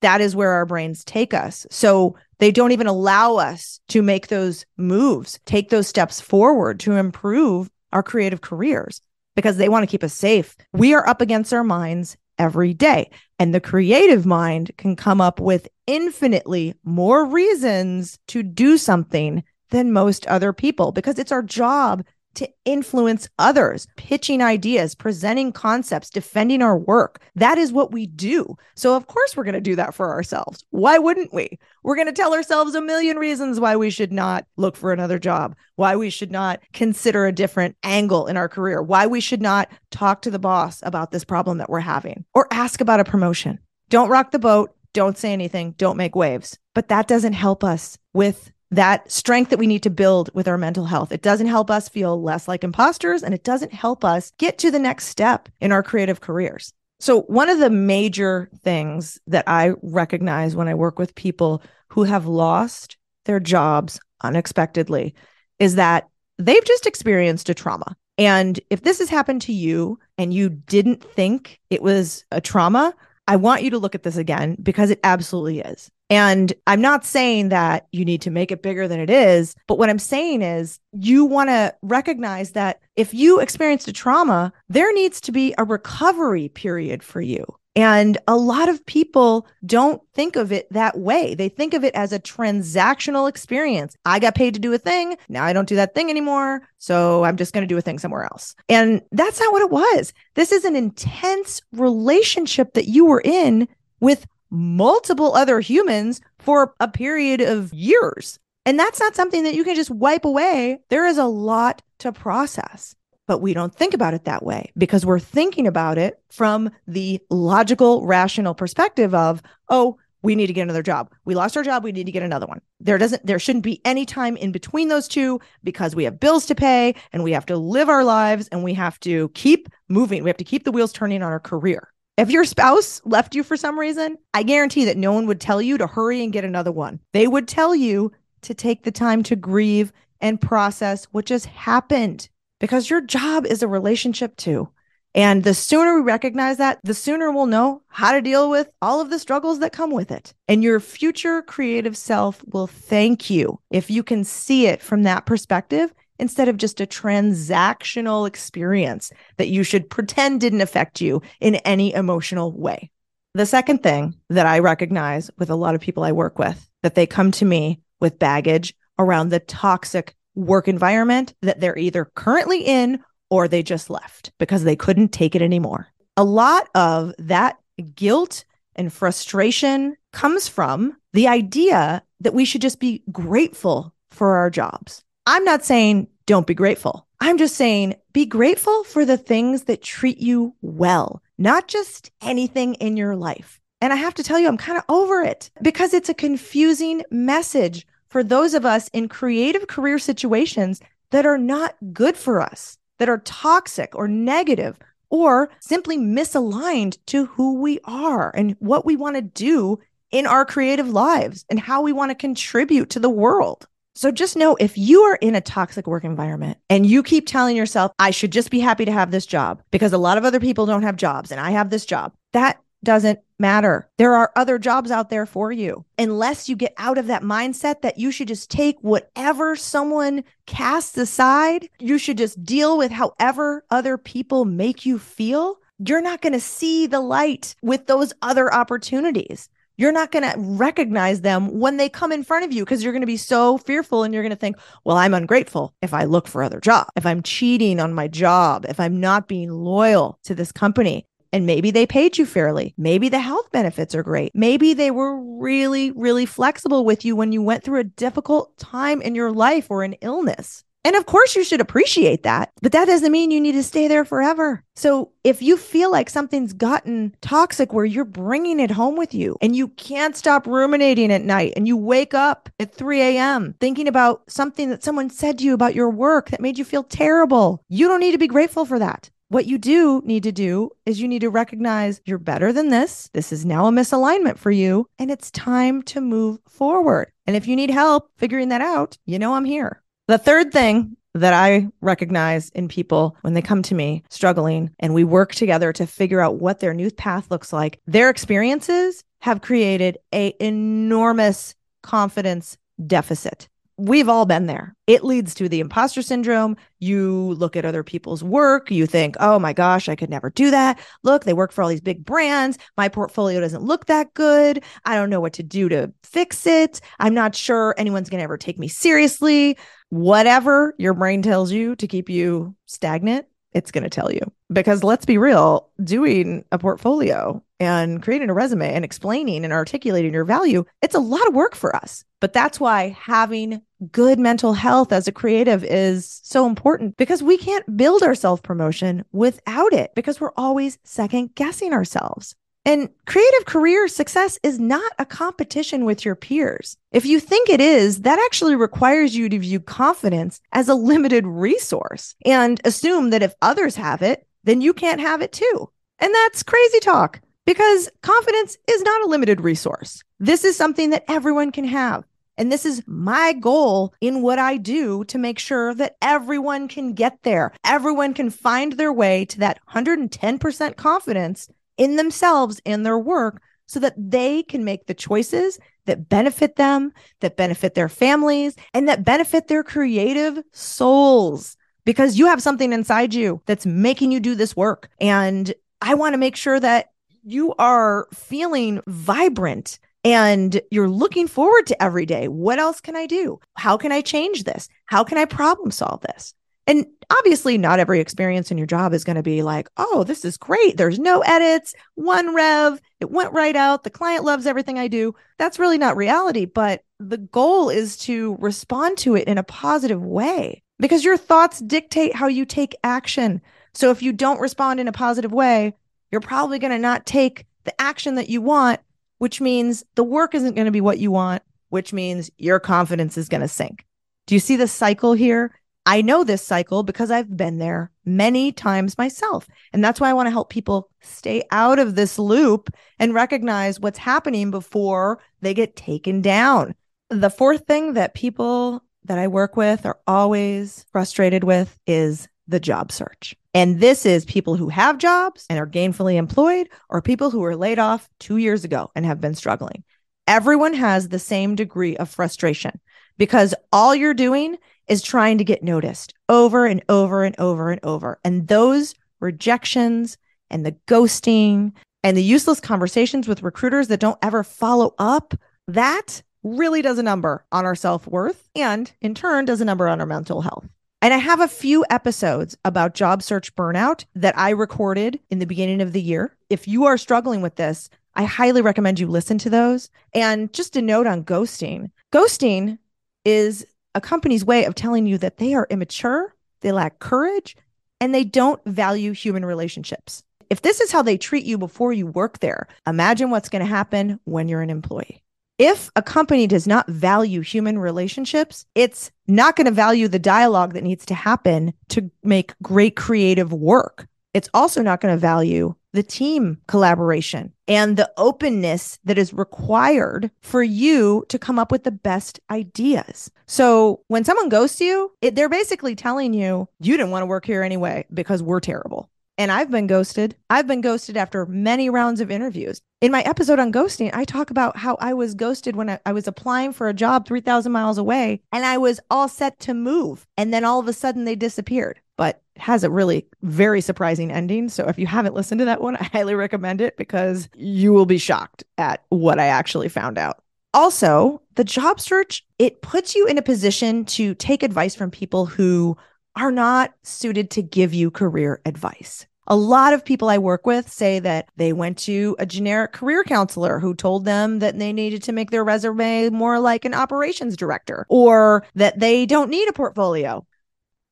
That 0.03 0.21
is 0.21 0.35
where 0.35 0.53
our 0.53 0.67
brains 0.67 1.05
take 1.05 1.33
us. 1.33 1.67
So 1.71 2.17
they 2.39 2.51
don't 2.51 2.73
even 2.73 2.89
allow 2.89 3.37
us 3.37 3.81
to 3.89 4.03
make 4.03 4.27
those 4.27 4.67
moves, 4.77 5.39
take 5.47 5.71
those 5.71 5.87
steps 5.87 6.21
forward 6.21 6.81
to 6.81 6.93
improve 6.93 7.71
our 7.97 8.03
creative 8.03 8.43
careers 8.43 9.01
because 9.37 9.57
they 9.57 9.71
want 9.71 9.83
to 9.83 9.91
keep 9.91 10.05
us 10.05 10.13
safe. 10.13 10.55
We 10.75 10.93
are 10.93 11.09
up 11.09 11.23
against 11.23 11.55
our 11.55 11.65
minds 11.65 12.19
every 12.39 12.75
day. 12.75 13.11
And 13.39 13.55
the 13.55 13.61
creative 13.61 14.27
mind 14.27 14.71
can 14.77 14.97
come 14.97 15.19
up 15.19 15.41
with 15.41 15.67
infinitely 15.87 16.75
more 16.85 17.25
reasons 17.25 18.19
to 18.29 18.43
do 18.43 18.77
something 18.77 19.43
than 19.71 19.95
most 19.95 20.27
other 20.27 20.53
people 20.53 20.93
because 20.93 21.19
it's 21.19 21.33
our 21.33 21.43
job 21.43 22.05
to 22.37 22.49
influence 22.65 23.29
others, 23.39 23.87
pitching 23.97 24.41
ideas, 24.41 24.95
presenting 24.95 25.53
concepts, 25.53 26.11
defending 26.11 26.63
our 26.63 26.79
work. 26.79 27.21
That 27.35 27.59
is 27.59 27.73
what 27.73 27.93
we 27.93 28.07
do. 28.07 28.57
So, 28.75 28.97
of 28.97 29.07
course, 29.07 29.37
we're 29.37 29.45
going 29.45 29.55
to 29.55 29.61
do 29.61 29.77
that 29.77 29.95
for 29.95 30.13
ourselves. 30.13 30.65
Why 30.71 30.99
wouldn't 30.99 31.35
we? 31.35 31.59
We're 31.83 31.97
going 31.97 32.07
to 32.07 32.13
tell 32.13 32.35
ourselves 32.35 32.75
a 32.75 32.81
million 32.81 33.17
reasons 33.17 33.61
why 33.61 33.77
we 33.77 33.91
should 33.91 34.13
not 34.13 34.47
look 34.57 34.77
for 34.77 34.93
another 34.93 35.19
job, 35.19 35.57
why 35.77 35.97
we 35.97 36.11
should 36.11 36.31
not 36.31 36.61
consider 36.73 37.27
a 37.27 37.33
different 37.33 37.77
angle 37.83 38.27
in 38.27 38.37
our 38.37 38.49
career, 38.49 38.83
why 38.83 39.07
we 39.07 39.21
should 39.21 39.43
not 39.43 39.69
talk 39.91 40.23
to 40.23 40.31
the 40.31 40.39
boss 40.39 40.81
about 40.83 41.11
this 41.11 41.25
problem 41.25 41.59
that 41.59 41.71
we're 41.71 41.81
having, 41.81 42.25
or 42.35 42.49
ask 42.51 42.81
about 42.81 43.01
a 43.01 43.05
promotion. 43.05 43.59
Don't 43.89 44.11
rock 44.11 44.31
the 44.31 44.39
boat. 44.39 44.73
Don't 44.93 45.19
say 45.19 45.33
anything. 45.33 45.73
Don't 45.73 45.97
make 45.97 46.17
waves. 46.17 46.59
But 46.75 46.89
that 46.89 47.07
doesn't 47.07 47.35
help 47.35 47.63
us 47.63 47.99
with 48.13 48.51
that 48.77 49.11
strength 49.11 49.51
that 49.51 49.59
we 49.59 49.67
need 49.67 49.83
to 49.83 49.91
build 49.91 50.31
with 50.35 50.47
our 50.47 50.59
mental 50.59 50.85
health. 50.85 51.11
It 51.11 51.23
doesn't 51.23 51.47
help 51.47 51.71
us 51.71 51.89
feel 51.89 52.23
less 52.23 52.47
like 52.47 52.63
imposters 52.63 53.23
and 53.23 53.35
it 53.35 53.43
doesn't 53.43 53.73
help 53.73 54.05
us 54.05 54.33
get 54.39 54.59
to 54.59 54.71
the 54.71 54.79
next 54.79 55.07
step 55.07 55.49
in 55.61 55.73
our 55.73 55.83
creative 55.83 56.21
careers. 56.21 56.73
So, 56.99 57.23
one 57.23 57.49
of 57.49 57.59
the 57.59 57.71
major 57.71 58.49
things 58.63 59.19
that 59.27 59.45
I 59.47 59.73
recognize 59.83 60.57
when 60.57 60.69
I 60.69 60.75
work 60.75 60.99
with 60.99 61.15
people 61.15 61.63
who 61.89 62.05
have 62.05 62.27
lost 62.27 62.97
their 63.25 63.41
jobs 63.41 63.99
unexpectedly 64.23 65.15
is 65.59 65.75
that 65.75 66.09
they've 66.39 66.65
just 66.65 66.87
experienced 66.87 67.49
a 67.49 67.55
trauma. 67.55 67.97
And 68.19 68.59
if 68.71 68.83
this 68.83 68.99
has 68.99 69.11
happened 69.11 69.43
to 69.43 69.53
you 69.53 69.99
and 70.17 70.33
you 70.33 70.49
didn't 70.49 71.03
think 71.03 71.61
it 71.69 71.83
was 71.83 72.25
a 72.31 72.41
trauma, 72.41 72.95
I 73.29 73.37
want 73.37 73.63
you 73.63 73.71
to 73.71 73.79
look 73.79 73.95
at 73.95 74.03
this 74.03 74.17
again 74.17 74.57
because 74.63 74.91
it 74.91 75.01
absolutely 75.05 75.61
is. 75.61 75.91
And 76.09 76.53
I'm 76.67 76.81
not 76.81 77.05
saying 77.05 77.49
that 77.49 77.89
you 77.91 78.05
need 78.05 78.23
to 78.23 78.31
make 78.31 78.53
it 78.53 78.63
bigger 78.63 78.87
than 78.87 79.01
it 79.01 79.11
is, 79.11 79.57
but 79.67 79.79
what 79.79 79.91
I'm 79.91 79.99
saying 79.99 80.43
is 80.43 80.79
you 80.93 81.25
want 81.25 81.49
to 81.49 81.75
recognize 81.83 82.53
that 82.53 82.81
if 82.95 83.13
you 83.13 83.41
experienced 83.41 83.89
a 83.89 83.93
trauma, 83.93 84.53
there 84.69 84.93
needs 84.95 85.21
to 85.23 85.33
be 85.33 85.55
a 85.59 85.65
recovery 85.65 86.49
period 86.49 87.03
for 87.03 87.21
you. 87.21 87.45
And 87.77 88.17
a 88.27 88.37
lot 88.37 88.71
of 88.71 88.85
people 88.87 89.47
don't 89.67 90.01
think 90.15 90.35
of 90.37 90.51
it 90.51 90.67
that 90.73 90.99
way. 90.99 91.35
They 91.35 91.51
think 91.51 91.75
of 91.75 91.85
it 91.85 91.95
as 91.95 92.11
a 92.11 92.19
transactional 92.19 93.29
experience. 93.29 93.95
I 94.07 94.19
got 94.19 94.35
paid 94.35 94.55
to 94.55 94.61
do 94.61 94.73
a 94.73 94.79
thing. 94.79 95.19
Now 95.29 95.45
I 95.45 95.53
don't 95.53 95.69
do 95.69 95.77
that 95.77 95.95
thing 95.95 96.09
anymore. 96.09 96.63
So 96.79 97.25
I'm 97.25 97.37
just 97.37 97.53
going 97.53 97.69
to 97.69 97.73
do 97.73 97.77
a 97.77 97.83
thing 97.83 97.99
somewhere 97.99 98.25
else. 98.25 98.55
And 98.71 99.03
that's 99.13 99.39
not 99.39 99.53
what 99.53 99.61
it 99.61 99.71
was. 99.71 100.15
This 100.37 100.53
is 100.53 100.65
an 100.65 100.75
intense 100.75 101.61
relationship 101.73 102.73
that 102.73 102.89
you 102.89 103.05
were 103.05 103.21
in 103.23 103.69
with 104.01 104.27
multiple 104.51 105.35
other 105.35 105.61
humans 105.61 106.21
for 106.39 106.75
a 106.81 106.89
period 106.89 107.41
of 107.41 107.73
years. 107.73 108.39
And 108.65 108.79
that's 108.79 109.01
not 109.01 109.15
something 109.15 109.45
that 109.45 109.55
you 109.55 109.65
can 109.65 109.77
just 109.77 109.91
wipe 109.91 110.25
away. 110.25 110.81
There 110.91 111.07
is 111.07 111.19
a 111.19 111.25
lot 111.25 111.83
to 111.99 112.13
process, 112.13 112.97
but 113.27 113.39
we 113.39 113.55
don't 113.55 113.75
think 113.75 113.95
about 113.95 114.15
it 114.15 114.25
that 114.25 114.45
way 114.45 114.73
because 114.77 115.07
we're 115.07 115.21
thinking 115.21 115.67
about 115.67 115.99
it 115.99 116.21
from 116.31 116.71
the 116.89 117.21
logical, 117.31 118.05
rational 118.05 118.55
perspective 118.55 119.15
of, 119.15 119.41
oh, 119.69 119.99
we 120.23 120.35
need 120.35 120.49
to 120.49 120.53
get 120.53 120.63
another 120.63 120.83
job. 120.83 121.13
We 121.25 121.37
lost 121.37 121.57
our 121.57 121.63
job. 121.63 121.85
We 121.85 121.93
need 121.93 122.07
to 122.07 122.13
get 122.13 122.25
another 122.25 122.47
one. 122.47 122.61
There 122.81 122.99
doesn't, 122.99 123.25
there 123.25 123.39
shouldn't 123.39 123.63
be 123.63 123.81
any 123.85 124.05
time 124.05 124.37
in 124.37 124.51
between 124.51 124.89
those 124.89 125.07
two 125.07 125.41
because 125.63 125.95
we 125.95 126.03
have 126.03 126.19
bills 126.19 126.47
to 126.47 126.55
pay 126.57 126.97
and 127.13 127.23
we 127.23 127.31
have 127.31 127.47
to 127.47 127.57
live 127.57 127.89
our 127.89 128.03
lives 128.03 128.49
and 128.49 128.65
we 128.65 128.75
have 128.75 128.99
to 129.01 129.29
keep 129.35 129.69
moving. 129.89 130.25
We 130.25 130.31
have 130.31 130.37
to 130.39 130.45
keep 130.45 130.65
the 130.65 130.73
wheels 130.73 130.93
turning 130.93 131.23
on 131.23 131.31
our 131.31 131.39
career. 131.39 131.93
If 132.17 132.31
your 132.31 132.45
spouse 132.45 133.03
left 133.05 133.35
you 133.35 133.43
for 133.43 133.59
some 133.59 133.79
reason, 133.79 134.17
I 134.33 134.43
guarantee 134.43 134.87
that 134.87 134.97
no 134.97 135.13
one 135.13 135.27
would 135.27 135.41
tell 135.41 135.61
you 135.61 135.77
to 135.77 135.87
hurry 135.87 136.25
and 136.25 136.33
get 136.33 136.45
another 136.45 136.73
one. 136.73 137.01
They 137.13 137.29
would 137.29 137.47
tell 137.47 137.75
you 137.75 138.11
to 138.43 138.55
take 138.55 138.85
the 138.85 138.91
time 138.91 139.23
to 139.25 139.37
grieve 139.37 139.93
and 140.23 140.41
process 140.41 141.05
what 141.13 141.27
just 141.27 141.45
happened 141.45 142.31
because 142.59 142.89
your 142.89 143.03
job 143.03 143.45
is 143.45 143.63
a 143.63 143.69
relationship 143.69 144.35
too. 144.37 144.71
And 145.15 145.45
the 145.45 145.53
sooner 145.53 145.97
we 145.97 146.03
recognize 146.03 146.57
that, 146.57 146.79
the 146.85 146.95
sooner 146.95 147.31
we'll 147.31 147.47
know 147.47 147.83
how 147.89 148.13
to 148.13 148.23
deal 148.23 148.49
with 148.49 148.69
all 148.81 149.01
of 149.01 149.11
the 149.11 149.19
struggles 149.19 149.59
that 149.61 149.73
come 149.73 149.91
with 149.91 150.11
it. 150.11 150.33
And 150.49 150.63
your 150.63 150.81
future 150.81 151.43
creative 151.43 151.97
self 151.99 152.43
will 152.47 152.67
thank 152.67 153.29
you 153.29 153.61
if 153.71 153.91
you 153.91 154.03
can 154.03 154.25
see 154.25 154.67
it 154.67 154.83
from 154.83 155.03
that 155.03 155.27
perspective 155.27 155.93
instead 156.19 156.49
of 156.49 156.57
just 156.57 156.81
a 156.81 156.87
transactional 156.87 158.27
experience 158.27 159.11
that 159.37 159.49
you 159.49 159.63
should 159.63 159.91
pretend 159.91 160.41
didn't 160.41 160.61
affect 160.61 161.01
you 161.01 161.23
in 161.41 161.57
any 161.57 161.93
emotional 161.93 162.53
way. 162.53 162.91
The 163.35 163.47
second 163.47 163.83
thing 163.83 164.17
that 164.31 164.47
I 164.47 164.61
recognize 164.61 165.31
with 165.39 165.51
a 165.51 165.57
lot 165.57 165.75
of 165.75 165.81
people 165.81 166.05
I 166.05 166.13
work 166.13 166.39
with 166.39 166.69
that 166.83 166.95
they 166.95 167.07
come 167.07 167.31
to 167.33 167.45
me 167.45 167.81
with 168.01 168.19
baggage 168.19 168.75
around 168.99 169.29
the 169.29 169.41
toxic 169.41 170.15
work 170.35 170.69
environment 170.69 171.35
that 171.43 171.61
they're 171.61 171.79
either 171.79 172.11
currently 172.15 172.61
in 172.61 173.03
or 173.31 173.49
they 173.49 173.63
just 173.63 173.91
left 173.91 174.33
because 174.39 174.65
they 174.65 174.77
couldn't 174.77 175.13
take 175.13 175.35
it 175.35 175.43
anymore. 175.43 175.89
A 176.17 176.25
lot 176.25 176.69
of 176.75 177.13
that 177.19 177.59
guilt 177.95 178.45
and 178.75 178.93
frustration 178.93 179.97
comes 180.13 180.49
from 180.49 180.97
the 181.13 181.29
idea 181.29 182.03
that 182.21 182.35
we 182.35 182.45
should 182.45 182.63
just 182.63 182.81
be 182.81 183.03
grateful 183.11 183.95
for 184.11 184.37
our 184.37 184.51
jobs. 184.51 185.03
I'm 185.27 185.45
not 185.45 185.65
saying 185.65 186.07
don't 186.27 186.47
be 186.47 186.55
grateful. 186.55 187.07
I'm 187.21 187.37
just 187.39 187.57
saying 187.57 187.95
be 188.13 188.27
grateful 188.27 188.85
for 188.85 189.05
the 189.05 189.17
things 189.17 189.65
that 189.65 189.83
treat 189.83 190.19
you 190.19 190.55
well. 190.63 191.23
not 191.39 191.69
just 191.69 192.11
anything 192.23 192.75
in 192.75 192.97
your 192.97 193.15
life. 193.15 193.61
And 193.81 193.93
I 193.93 193.97
have 193.97 194.15
to 194.15 194.23
tell 194.23 194.39
you, 194.39 194.49
I'm 194.49 194.57
kind 194.57 194.79
of 194.79 194.85
over 194.89 195.21
it 195.21 195.51
because 195.63 195.93
it's 195.93 196.09
a 196.09 196.15
confusing 196.15 197.03
message 197.11 197.87
for 198.09 198.25
those 198.25 198.55
of 198.55 198.65
us 198.65 198.89
in 198.95 199.09
creative 199.09 199.67
career 199.67 199.99
situations 199.99 200.81
that 201.11 201.27
are 201.27 201.37
not 201.37 201.77
good 201.93 202.17
for 202.17 202.41
us, 202.41 202.79
that 202.99 203.09
are 203.09 203.19
toxic 203.19 203.95
or 203.95 204.09
negative 204.09 204.79
or 205.11 205.51
simply 205.61 205.99
misaligned 205.99 206.97
to 207.07 207.27
who 207.27 207.61
we 207.61 207.79
are 207.85 208.35
and 208.35 208.57
what 208.59 208.87
we 208.87 208.97
want 208.97 209.17
to 209.17 209.23
do 209.23 209.79
in 210.11 210.27
our 210.27 210.45
creative 210.45 210.89
lives 210.89 211.45
and 211.51 211.61
how 211.61 211.83
we 211.83 211.93
want 211.93 212.11
to 212.11 212.15
contribute 212.15 212.91
to 212.91 212.99
the 212.99 213.11
world. 213.11 213.67
So 213.97 214.13
just 214.13 214.37
know 214.37 214.57
if 214.61 214.77
you 214.77 215.01
are 215.05 215.17
in 215.17 215.35
a 215.35 215.41
toxic 215.41 215.87
work 215.87 216.05
environment 216.05 216.59
and 216.69 216.85
you 216.85 217.03
keep 217.03 217.27
telling 217.27 217.57
yourself, 217.57 217.93
I 217.99 218.11
should 218.11 218.31
just 218.31 218.51
be 218.51 218.61
happy 218.61 218.85
to 218.85 218.93
have 218.93 219.11
this 219.11 219.25
job 219.25 219.63
because 219.71 219.95
a 219.95 219.99
lot 219.99 220.19
of 220.19 220.25
other 220.25 220.39
people 220.39 220.67
don't 220.67 220.83
have 220.83 220.97
jobs 220.97 221.33
and 221.33 221.41
I 221.41 221.53
have 221.53 221.71
this 221.71 221.87
job, 221.87 222.13
that 222.35 222.61
doesn't 222.85 223.21
matter. 223.39 223.89
There 223.97 224.15
are 224.15 224.33
other 224.37 224.59
jobs 224.59 224.91
out 224.91 225.09
there 225.09 225.25
for 225.25 225.51
you. 225.51 225.87
Unless 225.99 226.47
you 226.47 226.57
get 226.57 226.75
out 226.77 226.99
of 226.99 227.07
that 227.07 227.23
mindset 227.23 227.81
that 227.81 227.99
you 227.99 228.11
should 228.11 228.29
just 228.29 228.51
take 228.51 228.77
whatever 228.83 229.57
someone 229.57 230.25
casts 230.45 230.99
aside, 230.99 231.71
you 231.79 231.97
should 231.97 232.19
just 232.19 232.45
deal 232.45 232.77
with 232.77 232.93
however 232.93 233.65
other 233.71 233.97
people 233.97 234.45
make 234.45 234.85
you 234.85 234.99
feel, 234.99 235.57
you're 235.79 236.03
not 236.03 236.21
going 236.21 236.35
to 236.35 236.41
see 236.41 236.87
the 236.87 237.01
light 237.01 237.55
with 237.63 237.87
those 237.87 238.13
other 238.21 238.53
opportunities 238.53 239.49
you're 239.77 239.93
not 239.93 240.11
going 240.11 240.31
to 240.31 240.35
recognize 240.39 241.21
them 241.21 241.59
when 241.59 241.77
they 241.77 241.89
come 241.89 242.13
in 242.13 242.25
front 242.25 242.45
of 242.45 242.53
you 242.53 242.65
because 242.65 242.83
you're 242.83 242.93
going 242.93 243.03
to 243.03 243.07
be 243.07 243.17
so 243.17 243.59
fearful 243.59 244.03
and 244.03 244.13
you're 244.13 244.23
going 244.23 244.31
to 244.31 244.37
think, 244.37 244.57
well, 244.85 244.97
I'm 244.97 245.15
ungrateful 245.15 245.75
if 245.83 245.93
I 245.93 246.05
look 246.05 246.29
for 246.29 246.43
other 246.43 246.61
jobs, 246.61 246.91
if 246.97 247.07
I'm 247.07 247.23
cheating 247.23 247.81
on 247.81 247.93
my 247.93 248.09
job, 248.09 248.67
if 248.69 248.81
I'm 248.81 249.01
not 249.01 249.29
being 249.29 249.51
loyal 249.51 250.19
to 250.25 250.35
this 250.35 250.53
company. 250.53 251.07
And 251.33 251.45
maybe 251.45 251.71
they 251.71 251.87
paid 251.87 252.17
you 252.17 252.25
fairly. 252.25 252.73
Maybe 252.79 253.09
the 253.09 253.19
health 253.19 253.51
benefits 253.51 253.95
are 253.95 254.03
great. 254.03 254.33
Maybe 254.35 254.73
they 254.73 254.91
were 254.91 255.21
really, 255.39 255.91
really 255.91 256.25
flexible 256.25 256.85
with 256.85 257.05
you 257.05 257.15
when 257.15 257.33
you 257.33 257.43
went 257.43 257.63
through 257.63 257.81
a 257.81 257.85
difficult 257.85 258.57
time 258.57 259.03
in 259.03 259.15
your 259.15 259.33
life 259.33 259.67
or 259.69 259.83
an 259.83 259.95
illness. 260.01 260.65
And 260.87 260.95
of 260.95 261.05
course, 261.05 261.35
you 261.35 261.43
should 261.43 261.61
appreciate 261.61 262.23
that, 262.23 262.53
but 262.63 262.71
that 262.71 262.85
doesn't 262.85 263.11
mean 263.11 263.33
you 263.33 263.41
need 263.41 263.55
to 263.55 263.65
stay 263.65 263.89
there 263.89 264.05
forever. 264.05 264.63
So 264.77 265.11
if 265.25 265.43
you 265.43 265.57
feel 265.57 265.91
like 265.91 266.09
something's 266.09 266.53
gotten 266.53 267.13
toxic 267.21 267.73
where 267.73 267.85
you're 267.85 268.05
bringing 268.05 268.61
it 268.61 268.71
home 268.71 268.95
with 268.95 269.13
you 269.13 269.37
and 269.43 269.57
you 269.57 269.67
can't 269.67 270.15
stop 270.15 270.47
ruminating 270.47 271.11
at 271.11 271.23
night 271.23 271.55
and 271.57 271.67
you 271.67 271.77
wake 271.77 272.15
up 272.15 272.49
at 272.61 272.73
3 272.73 273.01
a.m. 273.01 273.57
thinking 273.59 273.89
about 273.89 274.23
something 274.29 274.71
that 274.71 274.85
someone 274.85 275.11
said 275.11 275.39
to 275.39 275.45
you 275.45 275.55
about 275.55 275.75
your 275.75 275.91
work 275.91 276.31
that 276.31 276.41
made 276.41 276.57
you 276.57 276.65
feel 276.65 276.85
terrible, 276.85 277.65
you 277.69 277.89
don't 277.89 277.99
need 277.99 278.13
to 278.13 278.19
be 278.19 278.29
grateful 278.29 278.65
for 278.65 278.79
that. 278.79 279.11
What 279.27 279.47
you 279.47 279.59
do 279.59 280.03
need 280.05 280.23
to 280.23 280.31
do 280.31 280.71
is 280.85 281.01
you 281.01 281.09
need 281.09 281.23
to 281.23 281.31
recognize 281.31 282.01
you're 282.05 282.17
better 282.17 282.53
than 282.53 282.69
this. 282.69 283.11
This 283.13 283.33
is 283.33 283.45
now 283.45 283.67
a 283.67 283.73
misalignment 283.73 284.39
for 284.39 284.53
you, 284.53 284.87
and 285.01 285.11
it's 285.11 285.33
time 285.33 285.83
to 285.83 286.01
move 286.01 286.39
forward. 286.49 287.11
And 287.27 287.35
if 287.35 287.49
you 287.49 287.57
need 287.57 287.71
help 287.71 288.09
figuring 288.17 288.51
that 288.51 288.61
out, 288.61 288.99
you 289.05 289.19
know 289.19 289.35
I'm 289.35 289.45
here. 289.45 289.83
The 290.09 290.19
third 290.19 290.53
thing 290.53 290.97
that 291.15 291.33
I 291.33 291.69
recognize 291.81 292.51
in 292.51 292.69
people 292.69 293.17
when 293.23 293.35
they 293.35 293.43
come 293.43 293.63
to 293.63 293.75
me 293.75 294.05
struggling 294.09 294.71
and 294.79 294.95
we 294.95 295.03
work 295.03 295.35
together 295.35 295.73
to 295.73 295.87
figure 295.87 296.21
out 296.21 296.37
what 296.37 296.61
their 296.61 296.75
new 296.75 296.91
path 296.93 297.29
looks 297.31 297.53
like, 297.53 297.81
their 297.89 298.09
experiences 298.09 299.03
have 299.21 299.41
created 299.41 299.99
a 300.15 300.35
enormous 300.39 301.57
confidence 301.83 302.57
deficit 302.87 303.49
we've 303.79 304.09
all 304.09 304.25
been 304.25 304.47
there. 304.47 304.75
It 304.87 305.05
leads 305.05 305.35
to 305.35 305.49
the 305.49 305.61
imposter 305.61 306.03
syndrome. 306.03 306.57
You 306.79 307.35
look 307.35 307.57
at 307.57 307.65
other 307.65 307.83
people's 307.83 308.25
work, 308.25 308.71
you 308.71 308.87
think, 308.87 309.17
oh 309.21 309.39
my 309.39 309.53
gosh, 309.53 309.89
I 309.89 309.97
could 309.97 310.11
never 310.11 310.31
do 310.31 310.51
that. 310.51 310.79
Look, 311.03 311.25
they 311.25 311.35
work 311.35 311.53
for 311.53 311.63
all 311.63 311.69
these 311.69 311.81
big 311.81 312.05
brands. 312.05 312.59
My 312.77 312.89
portfolio 312.89 313.41
doesn't 313.41 313.63
look 313.63 313.87
that 313.87 314.15
good. 314.15 314.63
I 314.85 314.95
don't 314.95 315.11
know 315.11 315.21
what 315.21 315.35
to 315.35 315.43
do 315.43 315.69
to 315.69 315.93
fix 316.03 316.47
it. 316.47 316.81
I'm 316.99 317.15
not 317.15 317.35
sure 317.35 317.75
anyone's 317.77 318.09
going 318.09 318.19
to 318.21 318.25
ever 318.25 318.39
take 318.39 318.59
me 318.59 318.69
seriously. 318.69 319.59
Whatever 319.91 320.75
your 320.79 320.95
brain 320.95 321.23
tells 321.23 321.53
you 321.53 321.77
to 321.77 321.87
keep 321.87 322.09
you 322.09 322.55
stagnant, 322.67 323.27
it's 323.53 323.71
going 323.71 323.85
to 323.85 323.91
tell 323.91 324.13
you. 324.13 324.21
Because 324.53 324.85
let's 324.85 325.07
be 325.07 325.19
real, 325.19 325.71
doing 325.83 326.45
a 326.53 326.59
portfolio 326.59 327.43
and 327.59 328.03
creating 328.03 328.29
a 328.29 328.35
resume 328.35 328.73
and 328.73 328.85
explaining 328.85 329.45
and 329.45 329.53
articulating 329.53 330.13
your 330.13 330.25
value, 330.25 330.65
it's 330.83 330.95
a 330.95 331.01
lot 331.01 331.27
of 331.27 331.35
work 331.35 331.55
for 331.55 331.75
us. 331.75 332.05
But 332.21 332.33
that's 332.33 332.61
why 332.61 332.97
having 333.01 333.63
good 333.91 334.19
mental 334.19 334.53
health 334.53 334.93
as 334.93 335.07
a 335.07 335.13
creative 335.13 335.65
is 335.65 336.21
so 336.23 336.47
important 336.47 336.97
because 336.97 337.23
we 337.23 337.37
can't 337.37 337.77
build 337.77 338.03
our 338.03 338.15
self 338.15 338.43
promotion 338.43 339.05
without 339.13 339.73
it 339.73 339.95
because 339.95 340.21
we're 340.21 340.33
always 340.37 340.79
second 340.85 341.35
guessing 341.35 341.73
ourselves. 341.73 342.35
And 342.65 342.89
creative 343.07 343.45
career 343.45 343.87
success 343.87 344.41
is 344.43 344.59
not 344.59 344.91
a 344.99 345.07
competition 345.07 345.85
with 345.85 346.05
your 346.05 346.17
peers. 346.17 346.77
If 346.91 347.07
you 347.07 347.21
think 347.21 347.49
it 347.49 347.61
is, 347.61 348.03
that 348.03 348.19
actually 348.19 348.57
requires 348.57 349.15
you 349.15 349.29
to 349.29 349.39
view 349.39 349.61
confidence 349.61 350.41
as 350.51 350.69
a 350.69 350.75
limited 350.75 351.25
resource 351.27 352.17
and 352.25 352.61
assume 352.65 353.11
that 353.11 353.23
if 353.23 353.37
others 353.41 353.77
have 353.77 354.03
it, 354.03 354.27
then 354.43 354.61
you 354.61 354.73
can't 354.73 355.01
have 355.01 355.23
it 355.23 355.31
too. 355.31 355.71
And 356.01 356.13
that's 356.13 356.43
crazy 356.43 356.81
talk 356.81 357.21
because 357.45 357.89
confidence 358.03 358.57
is 358.69 358.83
not 358.83 359.03
a 359.03 359.07
limited 359.07 359.41
resource. 359.41 360.03
This 360.19 360.45
is 360.45 360.57
something 360.57 360.91
that 360.91 361.05
everyone 361.09 361.53
can 361.53 361.67
have. 361.67 362.05
And 362.39 362.53
this 362.53 362.67
is 362.67 362.83
my 362.87 363.33
goal 363.33 363.95
in 364.01 364.23
what 364.23 364.39
I 364.39 364.57
do 364.57 365.05
to 365.05 365.19
make 365.19 365.39
sure 365.39 365.75
that 365.75 365.97
everyone 366.03 366.69
can 366.69 366.93
get 366.93 367.23
there. 367.23 367.53
Everyone 367.65 368.15
can 368.15 368.31
find 368.31 368.73
their 368.73 368.93
way 368.93 369.25
to 369.27 369.39
that 369.41 369.59
110% 369.73 370.77
confidence 370.77 371.49
in 371.77 371.97
themselves 371.97 372.61
and 372.67 372.85
their 372.85 372.99
work 372.99 373.43
so 373.67 373.81
that 373.81 373.95
they 373.97 374.43
can 374.43 374.65
make 374.65 374.87
the 374.87 374.95
choices 374.95 375.59
that 375.87 376.09
benefit 376.09 376.57
them, 376.57 376.93
that 377.21 377.37
benefit 377.37 377.75
their 377.75 377.89
families, 377.89 378.57
and 378.75 378.89
that 378.89 379.05
benefit 379.05 379.49
their 379.49 379.63
creative 379.63 380.43
souls. 380.53 381.57
Because 381.85 382.19
you 382.19 382.27
have 382.27 382.43
something 382.43 382.73
inside 382.73 383.15
you 383.15 383.41
that's 383.47 383.65
making 383.65 384.11
you 384.11 384.19
do 384.19 384.35
this 384.35 384.57
work. 384.57 384.91
And 385.01 385.55
I 385.81 385.95
want 385.95 386.15
to 386.15 386.19
make 386.19 386.35
sure 386.35 386.59
that 386.59 386.87
you 387.23 387.55
are 387.59 388.09
feeling 388.13 388.81
vibrant 388.89 389.79
and 390.07 390.61
you're 390.71 390.89
looking 390.89 391.27
forward 391.27 391.67
to 391.67 391.83
every 391.83 392.07
day. 392.07 392.29
What 392.29 392.61
else 392.61 392.81
can 392.81 392.95
I 392.95 393.07
do? 393.07 393.41
How 393.57 393.77
can 393.77 393.91
I 393.91 394.03
change 394.03 394.45
this? 394.45 394.69
How 394.85 395.03
can 395.03 395.19
I 395.19 395.25
problem 395.25 395.73
solve 395.73 396.01
this? 396.03 396.33
And 396.69 396.87
obviously, 397.11 397.59
not 397.59 397.81
every 397.81 397.99
experience 397.99 398.53
in 398.53 398.57
your 398.57 398.69
job 398.69 398.95
is 398.95 399.03
going 399.03 399.17
to 399.17 399.23
be 399.25 399.43
like, 399.43 399.69
oh, 399.79 400.05
this 400.05 400.25
is 400.25 400.37
great. 400.37 400.77
There's 400.77 401.01
no 401.01 401.23
edits, 401.23 401.75
one 401.97 402.37
rev, 402.37 402.81
it 403.01 403.11
went 403.11 403.33
right 403.33 403.57
out. 403.57 403.83
The 403.83 403.91
client 403.91 404.25
loves 404.25 404.47
everything 404.47 404.79
I 404.79 404.87
do. 404.87 405.13
That's 405.39 405.59
really 405.59 405.79
not 405.79 405.97
reality. 405.97 406.45
But 406.45 406.83
the 407.01 407.19
goal 407.19 407.69
is 407.69 407.97
to 407.99 408.37
respond 408.39 408.99
to 408.99 409.17
it 409.17 409.27
in 409.27 409.39
a 409.39 409.43
positive 409.43 410.05
way 410.05 410.63
because 410.79 411.05
your 411.05 411.17
thoughts 411.17 411.59
dictate 411.59 412.15
how 412.15 412.29
you 412.29 412.45
take 412.45 412.77
action. 412.85 413.43
So 413.75 413.91
if 413.91 414.03
you 414.03 414.13
don't 414.13 414.41
respond 414.41 414.79
in 414.79 414.87
a 414.87 414.93
positive 414.93 415.33
way, 415.33 415.75
you're 416.13 416.21
probably 416.21 416.61
going 416.61 416.73
to 416.73 416.79
not 416.79 417.07
take 417.07 417.45
the 417.65 417.81
action 417.81 418.15
that 418.15 418.29
you 418.29 418.41
want 418.41 418.79
which 419.19 419.41
means 419.41 419.85
the 419.95 420.05
work 420.05 420.35
isn't 420.35 420.55
going 420.55 420.67
to 420.67 420.71
be 420.71 420.81
what 420.81 420.99
you 420.99 421.11
want, 421.11 421.43
which 421.69 421.93
means 421.93 422.31
your 422.39 422.61
confidence 422.61 423.17
is 423.17 423.29
going 423.29 423.41
to 423.41 423.49
sink. 423.49 423.85
Do 424.27 424.35
you 424.35 424.41
see 424.41 424.57
the 424.57 424.69
cycle 424.69 425.13
here? 425.13 425.53
I 425.89 426.03
know 426.03 426.25
this 426.25 426.43
cycle 426.43 426.83
because 426.83 427.13
I've 427.13 427.37
been 427.37 427.59
there 427.59 427.93
many 428.05 428.51
times 428.51 428.99
myself. 428.99 429.47
And 429.73 429.85
that's 429.85 430.01
why 430.01 430.11
I 430.11 430.15
want 430.15 430.27
to 430.27 430.33
help 430.33 430.51
people 430.51 430.91
stay 431.01 431.45
out 431.53 431.79
of 431.79 431.95
this 431.95 432.19
loop 432.19 432.71
and 432.99 433.15
recognize 433.15 433.79
what's 433.79 433.99
happening 433.99 434.51
before 434.51 435.21
they 435.43 435.55
get 435.55 435.77
taken 435.77 436.23
down. 436.23 436.75
The 437.09 437.31
fourth 437.31 437.67
thing 437.69 437.95
that 437.95 438.15
people 438.15 438.83
that 439.05 439.19
I 439.19 439.29
work 439.29 439.57
with 439.57 439.87
are 439.87 440.01
always 440.09 440.85
frustrated 440.91 441.45
with 441.45 441.79
is 441.87 442.29
the 442.49 442.59
job 442.59 442.91
search. 442.91 443.37
And 443.57 443.81
this 443.81 444.05
is 444.05 444.27
people 444.27 444.57
who 444.57 444.69
have 444.69 444.99
jobs 444.99 445.47
and 445.49 445.59
are 445.59 445.67
gainfully 445.67 446.17
employed, 446.17 446.69
or 446.91 447.01
people 447.01 447.31
who 447.31 447.41
were 447.41 447.57
laid 447.57 447.79
off 447.79 448.11
two 448.21 448.37
years 448.37 448.65
ago 448.65 448.91
and 448.95 449.07
have 449.07 449.19
been 449.19 449.35
struggling. 449.35 449.83
Everyone 450.29 450.75
has 450.75 451.09
the 451.09 451.19
same 451.19 451.55
degree 451.55 451.97
of 451.97 452.11
frustration 452.11 452.79
because 453.17 453.55
all 453.73 453.95
you're 453.95 454.13
doing 454.13 454.59
is 454.89 455.01
trying 455.01 455.39
to 455.39 455.45
get 455.45 455.63
noticed 455.63 456.13
over 456.29 456.67
and 456.67 456.85
over 456.91 457.25
and 457.25 457.35
over 457.41 457.71
and 457.71 457.81
over. 457.83 458.21
And 458.23 458.47
those 458.47 458.95
rejections 459.21 460.19
and 460.51 460.67
the 460.67 460.77
ghosting 460.87 461.73
and 462.05 462.15
the 462.15 462.23
useless 462.23 462.61
conversations 462.61 463.27
with 463.27 463.43
recruiters 463.43 463.89
that 463.89 464.01
don't 464.01 464.19
ever 464.21 464.45
follow 464.45 464.95
up, 464.99 465.33
that 465.67 466.23
really 466.43 466.83
does 466.83 466.99
a 466.99 467.03
number 467.03 467.47
on 467.51 467.65
our 467.65 467.75
self 467.75 468.07
worth 468.07 468.51
and 468.55 468.93
in 469.01 469.15
turn 469.15 469.47
does 469.47 469.63
a 469.63 469.65
number 469.65 469.89
on 469.89 469.99
our 469.99 470.07
mental 470.07 470.43
health. 470.43 470.69
And 471.07 471.15
I 471.15 471.19
have 471.19 471.41
a 471.41 471.47
few 471.47 471.85
episodes 471.89 472.57
about 472.65 472.95
job 472.95 473.23
search 473.23 473.55
burnout 473.55 474.07
that 474.17 474.37
I 474.37 474.51
recorded 474.51 475.21
in 475.31 475.39
the 475.39 475.47
beginning 475.47 475.81
of 475.81 475.93
the 475.93 476.03
year. 476.03 476.37
If 476.51 476.67
you 476.67 476.87
are 476.87 476.99
struggling 476.99 477.43
with 477.43 477.55
this, 477.55 477.89
I 478.17 478.25
highly 478.25 478.61
recommend 478.61 478.99
you 478.99 479.07
listen 479.07 479.39
to 479.39 479.49
those. 479.49 479.89
And 480.15 480.53
just 480.53 480.75
a 480.75 480.83
note 480.83 481.07
on 481.07 481.23
ghosting 481.23 481.93
ghosting 482.13 482.79
is 483.25 483.65
a 483.95 484.01
company's 484.01 484.45
way 484.45 484.65
of 484.65 484.75
telling 484.75 485.07
you 485.07 485.17
that 485.19 485.37
they 485.37 485.55
are 485.55 485.69
immature, 485.71 486.35
they 486.63 486.73
lack 486.73 486.99
courage, 486.99 487.57
and 488.01 488.13
they 488.13 488.25
don't 488.25 488.61
value 488.65 489.13
human 489.13 489.45
relationships. 489.45 490.25
if 490.51 490.63
this 490.63 490.81
is 490.81 490.91
how 490.91 491.03
they 491.03 491.17
treat 491.17 491.45
you 491.45 491.57
before 491.57 491.93
you 491.93 492.09
work 492.09 492.41
there, 492.41 492.67
imagine 492.85 493.31
what's 493.31 493.49
going 493.49 493.65
to 493.65 493.67
happen 493.67 494.19
when 494.25 494.49
you're 494.49 494.61
an 494.61 494.71
employee. 494.71 495.23
If 495.59 495.91
a 495.97 496.03
company 496.03 496.47
does 496.47 496.67
not 496.67 496.89
value 496.89 497.41
human 497.41 497.79
relationships, 497.79 498.67
it's 498.75 499.11
not 499.27 499.57
going 499.57 499.65
to 499.65 499.71
value 499.71 500.07
the 500.07 500.19
dialogue 500.19 500.75
that 500.75 500.85
needs 500.85 501.07
to 501.07 501.15
happen 501.15 501.73
to 501.89 502.11
make 502.23 502.53
great 502.63 502.95
creative 502.95 503.53
work. 503.53 504.07
It's 504.35 504.51
also 504.53 504.83
not 504.83 505.01
going 505.01 505.15
to 505.15 505.19
value 505.19 505.75
the 505.95 506.03
team 506.03 506.59
collaboration 506.69 507.55
and 507.67 507.97
the 507.97 508.13
openness 508.19 508.99
that 509.05 509.17
is 509.17 509.33
required 509.33 510.31
for 510.43 510.63
you 510.63 511.25
to 511.31 511.39
come 511.39 511.59
up 511.59 511.73
with 511.73 511.85
the 511.85 511.91
best 511.91 512.39
ideas. 512.51 513.31
So 513.47 514.03
when 514.09 514.25
someone 514.25 514.51
ghosts 514.51 514.79
you, 514.83 515.11
it, 515.23 515.37
they're 515.37 515.49
basically 515.49 515.95
telling 515.95 516.35
you, 516.35 516.69
you 516.81 516.99
didn't 516.99 517.13
want 517.13 517.23
to 517.23 517.27
work 517.27 517.47
here 517.47 517.63
anyway 517.63 518.05
because 518.13 518.43
we're 518.43 518.61
terrible. 518.61 519.09
And 519.39 519.53
I've 519.53 519.71
been 519.71 519.87
ghosted. 519.87 520.35
I've 520.49 520.67
been 520.67 520.81
ghosted 520.81 521.17
after 521.17 521.45
many 521.47 521.91
rounds 521.91 522.21
of 522.21 522.31
interviews. 522.31 522.81
In 523.03 523.13
my 523.13 523.21
episode 523.23 523.59
on 523.59 523.73
ghosting, 523.73 524.11
I 524.15 524.25
talk 524.25 524.51
about 524.51 524.79
how 524.79 524.97
I 524.99 525.13
was 525.13 525.35
ghosted 525.35 525.77
when 525.77 525.91
I, 525.91 525.99
I 526.07 526.13
was 526.13 526.27
applying 526.27 526.73
for 526.73 526.89
a 526.89 526.95
job 526.95 527.27
3,000 527.27 527.71
miles 527.71 527.99
away 527.99 528.41
and 528.53 528.65
I 528.65 528.79
was 528.79 528.99
all 529.11 529.29
set 529.29 529.59
to 529.61 529.75
move. 529.75 530.27
And 530.39 530.55
then 530.55 530.65
all 530.65 530.81
of 530.81 530.89
a 530.89 530.95
sudden 530.95 531.25
they 531.25 531.37
disappeared. 531.37 532.01
But 532.17 532.43
has 532.57 532.83
a 532.83 532.91
really 532.91 533.27
very 533.43 533.83
surprising 533.83 534.33
ending. 534.33 534.71
So 534.71 534.89
if 534.89 534.99
you 534.99 535.07
haven't 535.07 535.35
listened 535.35 535.59
to 535.59 535.67
that 535.67 535.83
one, 535.83 535.97
I 536.01 536.05
highly 536.05 536.35
recommend 536.35 536.81
it 536.81 536.97
because 536.97 537.49
you 537.55 537.93
will 537.93 538.07
be 538.07 538.19
shocked 538.19 538.65
at 538.79 539.05
what 539.11 539.39
I 539.39 539.47
actually 539.47 539.89
found 539.91 540.17
out. 540.17 540.43
Also, 540.73 541.41
the 541.55 541.65
job 541.65 542.01
search, 542.01 542.45
it 542.59 542.83
puts 542.83 543.15
you 543.15 543.27
in 543.27 543.39
a 543.39 543.43
position 543.43 544.05
to 544.05 544.35
take 544.35 544.63
advice 544.63 544.95
from 544.95 545.11
people 545.11 545.47
who 545.47 545.97
are 546.37 546.53
not 546.53 546.95
suited 547.03 547.51
to 547.51 547.63
give 547.63 547.93
you 547.95 548.11
career 548.11 548.61
advice. 548.65 549.27
A 549.49 549.57
lot 549.57 549.93
of 549.93 550.05
people 550.05 550.29
I 550.29 550.39
work 550.39 550.67
with 550.67 550.91
say 550.91 551.21
that 551.21 551.49
they 551.57 551.73
went 551.73 551.99
to 551.99 552.35
a 552.39 552.47
generic 552.47 552.93
career 552.93 553.23
counselor 553.23 553.79
who 553.79 553.95
told 553.95 554.25
them 554.25 554.59
that 554.59 554.79
they 554.79 554.93
needed 554.93 555.23
to 555.25 555.33
make 555.33 555.51
their 555.51 555.65
resume 555.65 556.31
more 556.31 556.59
like 556.59 556.85
an 556.85 556.95
operations 556.95 557.57
director 557.57 558.07
or 558.09 558.67
that 558.75 558.99
they 558.99 559.25
don't 559.25 559.51
need 559.51 559.69
a 559.69 559.73
portfolio. 559.73 560.45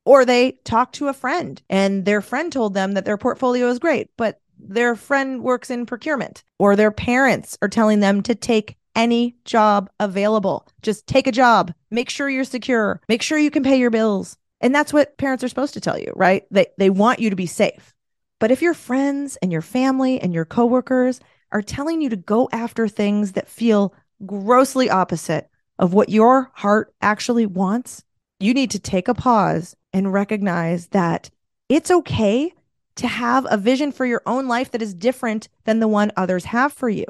Or 0.04 0.24
they 0.24 0.52
talked 0.64 0.96
to 0.96 1.08
a 1.08 1.14
friend 1.14 1.62
and 1.70 2.04
their 2.04 2.20
friend 2.20 2.52
told 2.52 2.74
them 2.74 2.92
that 2.92 3.04
their 3.04 3.16
portfolio 3.16 3.68
is 3.68 3.78
great, 3.78 4.10
but 4.16 4.40
their 4.58 4.96
friend 4.96 5.42
works 5.42 5.70
in 5.70 5.86
procurement 5.86 6.42
or 6.58 6.74
their 6.74 6.90
parents 6.90 7.56
are 7.62 7.68
telling 7.68 8.00
them 8.00 8.22
to 8.24 8.34
take 8.34 8.76
any 8.96 9.36
job 9.44 9.88
available. 10.00 10.66
Just 10.82 11.06
take 11.06 11.26
a 11.26 11.32
job. 11.32 11.72
Make 11.90 12.10
sure 12.10 12.28
you're 12.28 12.44
secure. 12.44 13.00
Make 13.08 13.22
sure 13.22 13.38
you 13.38 13.50
can 13.50 13.62
pay 13.62 13.78
your 13.78 13.90
bills. 13.90 14.36
And 14.64 14.74
that's 14.74 14.94
what 14.94 15.18
parents 15.18 15.44
are 15.44 15.48
supposed 15.48 15.74
to 15.74 15.80
tell 15.80 15.98
you, 15.98 16.10
right? 16.16 16.44
They 16.50 16.68
they 16.78 16.88
want 16.88 17.18
you 17.20 17.28
to 17.28 17.36
be 17.36 17.44
safe. 17.44 17.94
But 18.40 18.50
if 18.50 18.62
your 18.62 18.72
friends 18.72 19.36
and 19.42 19.52
your 19.52 19.60
family 19.60 20.18
and 20.18 20.32
your 20.32 20.46
coworkers 20.46 21.20
are 21.52 21.60
telling 21.60 22.00
you 22.00 22.08
to 22.08 22.16
go 22.16 22.48
after 22.50 22.88
things 22.88 23.32
that 23.32 23.46
feel 23.46 23.94
grossly 24.24 24.88
opposite 24.88 25.50
of 25.78 25.92
what 25.92 26.08
your 26.08 26.50
heart 26.54 26.94
actually 27.02 27.44
wants, 27.44 28.04
you 28.40 28.54
need 28.54 28.70
to 28.70 28.78
take 28.78 29.06
a 29.06 29.12
pause 29.12 29.76
and 29.92 30.14
recognize 30.14 30.86
that 30.88 31.28
it's 31.68 31.90
okay 31.90 32.54
to 32.96 33.06
have 33.06 33.46
a 33.50 33.58
vision 33.58 33.92
for 33.92 34.06
your 34.06 34.22
own 34.24 34.48
life 34.48 34.70
that 34.70 34.80
is 34.80 34.94
different 34.94 35.50
than 35.64 35.80
the 35.80 35.88
one 35.88 36.10
others 36.16 36.46
have 36.46 36.72
for 36.72 36.88
you. 36.88 37.04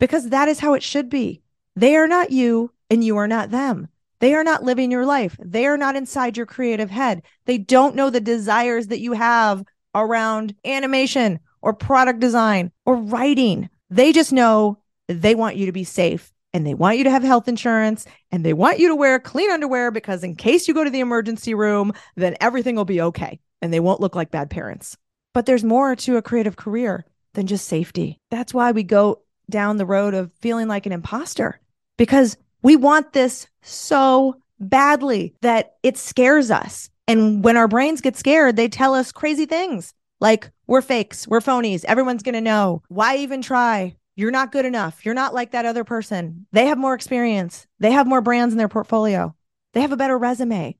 Because 0.00 0.30
that 0.30 0.48
is 0.48 0.60
how 0.60 0.72
it 0.72 0.82
should 0.82 1.10
be. 1.10 1.42
They 1.76 1.96
are 1.96 2.08
not 2.08 2.30
you 2.30 2.72
and 2.88 3.04
you 3.04 3.18
are 3.18 3.28
not 3.28 3.50
them. 3.50 3.88
They 4.22 4.36
are 4.36 4.44
not 4.44 4.62
living 4.62 4.92
your 4.92 5.04
life. 5.04 5.36
They 5.40 5.66
are 5.66 5.76
not 5.76 5.96
inside 5.96 6.36
your 6.36 6.46
creative 6.46 6.92
head. 6.92 7.22
They 7.46 7.58
don't 7.58 7.96
know 7.96 8.08
the 8.08 8.20
desires 8.20 8.86
that 8.86 9.00
you 9.00 9.14
have 9.14 9.64
around 9.96 10.54
animation 10.64 11.40
or 11.60 11.74
product 11.74 12.20
design 12.20 12.70
or 12.86 12.94
writing. 12.94 13.68
They 13.90 14.12
just 14.12 14.32
know 14.32 14.78
they 15.08 15.34
want 15.34 15.56
you 15.56 15.66
to 15.66 15.72
be 15.72 15.82
safe 15.82 16.32
and 16.52 16.64
they 16.64 16.72
want 16.72 16.98
you 16.98 17.04
to 17.04 17.10
have 17.10 17.24
health 17.24 17.48
insurance 17.48 18.06
and 18.30 18.46
they 18.46 18.52
want 18.52 18.78
you 18.78 18.86
to 18.86 18.94
wear 18.94 19.18
clean 19.18 19.50
underwear 19.50 19.90
because 19.90 20.22
in 20.22 20.36
case 20.36 20.68
you 20.68 20.74
go 20.74 20.84
to 20.84 20.90
the 20.90 21.00
emergency 21.00 21.52
room, 21.52 21.92
then 22.14 22.36
everything 22.40 22.76
will 22.76 22.84
be 22.84 23.00
okay 23.00 23.40
and 23.60 23.74
they 23.74 23.80
won't 23.80 24.00
look 24.00 24.14
like 24.14 24.30
bad 24.30 24.50
parents. 24.50 24.96
But 25.34 25.46
there's 25.46 25.64
more 25.64 25.96
to 25.96 26.16
a 26.16 26.22
creative 26.22 26.54
career 26.54 27.04
than 27.34 27.48
just 27.48 27.66
safety. 27.66 28.20
That's 28.30 28.54
why 28.54 28.70
we 28.70 28.84
go 28.84 29.22
down 29.50 29.78
the 29.78 29.84
road 29.84 30.14
of 30.14 30.32
feeling 30.34 30.68
like 30.68 30.86
an 30.86 30.92
imposter 30.92 31.58
because 31.96 32.36
we 32.62 32.76
want 32.76 33.12
this 33.12 33.46
so 33.62 34.36
badly 34.58 35.34
that 35.42 35.74
it 35.82 35.98
scares 35.98 36.50
us. 36.50 36.88
And 37.08 37.44
when 37.44 37.56
our 37.56 37.68
brains 37.68 38.00
get 38.00 38.16
scared, 38.16 38.56
they 38.56 38.68
tell 38.68 38.94
us 38.94 39.12
crazy 39.12 39.46
things 39.46 39.92
like, 40.20 40.50
we're 40.68 40.82
fakes, 40.82 41.26
we're 41.26 41.40
phonies, 41.40 41.84
everyone's 41.84 42.22
going 42.22 42.36
to 42.36 42.40
know. 42.40 42.82
Why 42.88 43.16
even 43.16 43.42
try? 43.42 43.96
You're 44.14 44.30
not 44.30 44.52
good 44.52 44.64
enough. 44.64 45.04
You're 45.04 45.14
not 45.14 45.34
like 45.34 45.50
that 45.50 45.66
other 45.66 45.82
person. 45.84 46.46
They 46.52 46.66
have 46.66 46.78
more 46.78 46.94
experience, 46.94 47.66
they 47.80 47.90
have 47.90 48.06
more 48.06 48.20
brands 48.20 48.54
in 48.54 48.58
their 48.58 48.68
portfolio, 48.68 49.34
they 49.74 49.80
have 49.80 49.92
a 49.92 49.96
better 49.96 50.16
resume, 50.16 50.78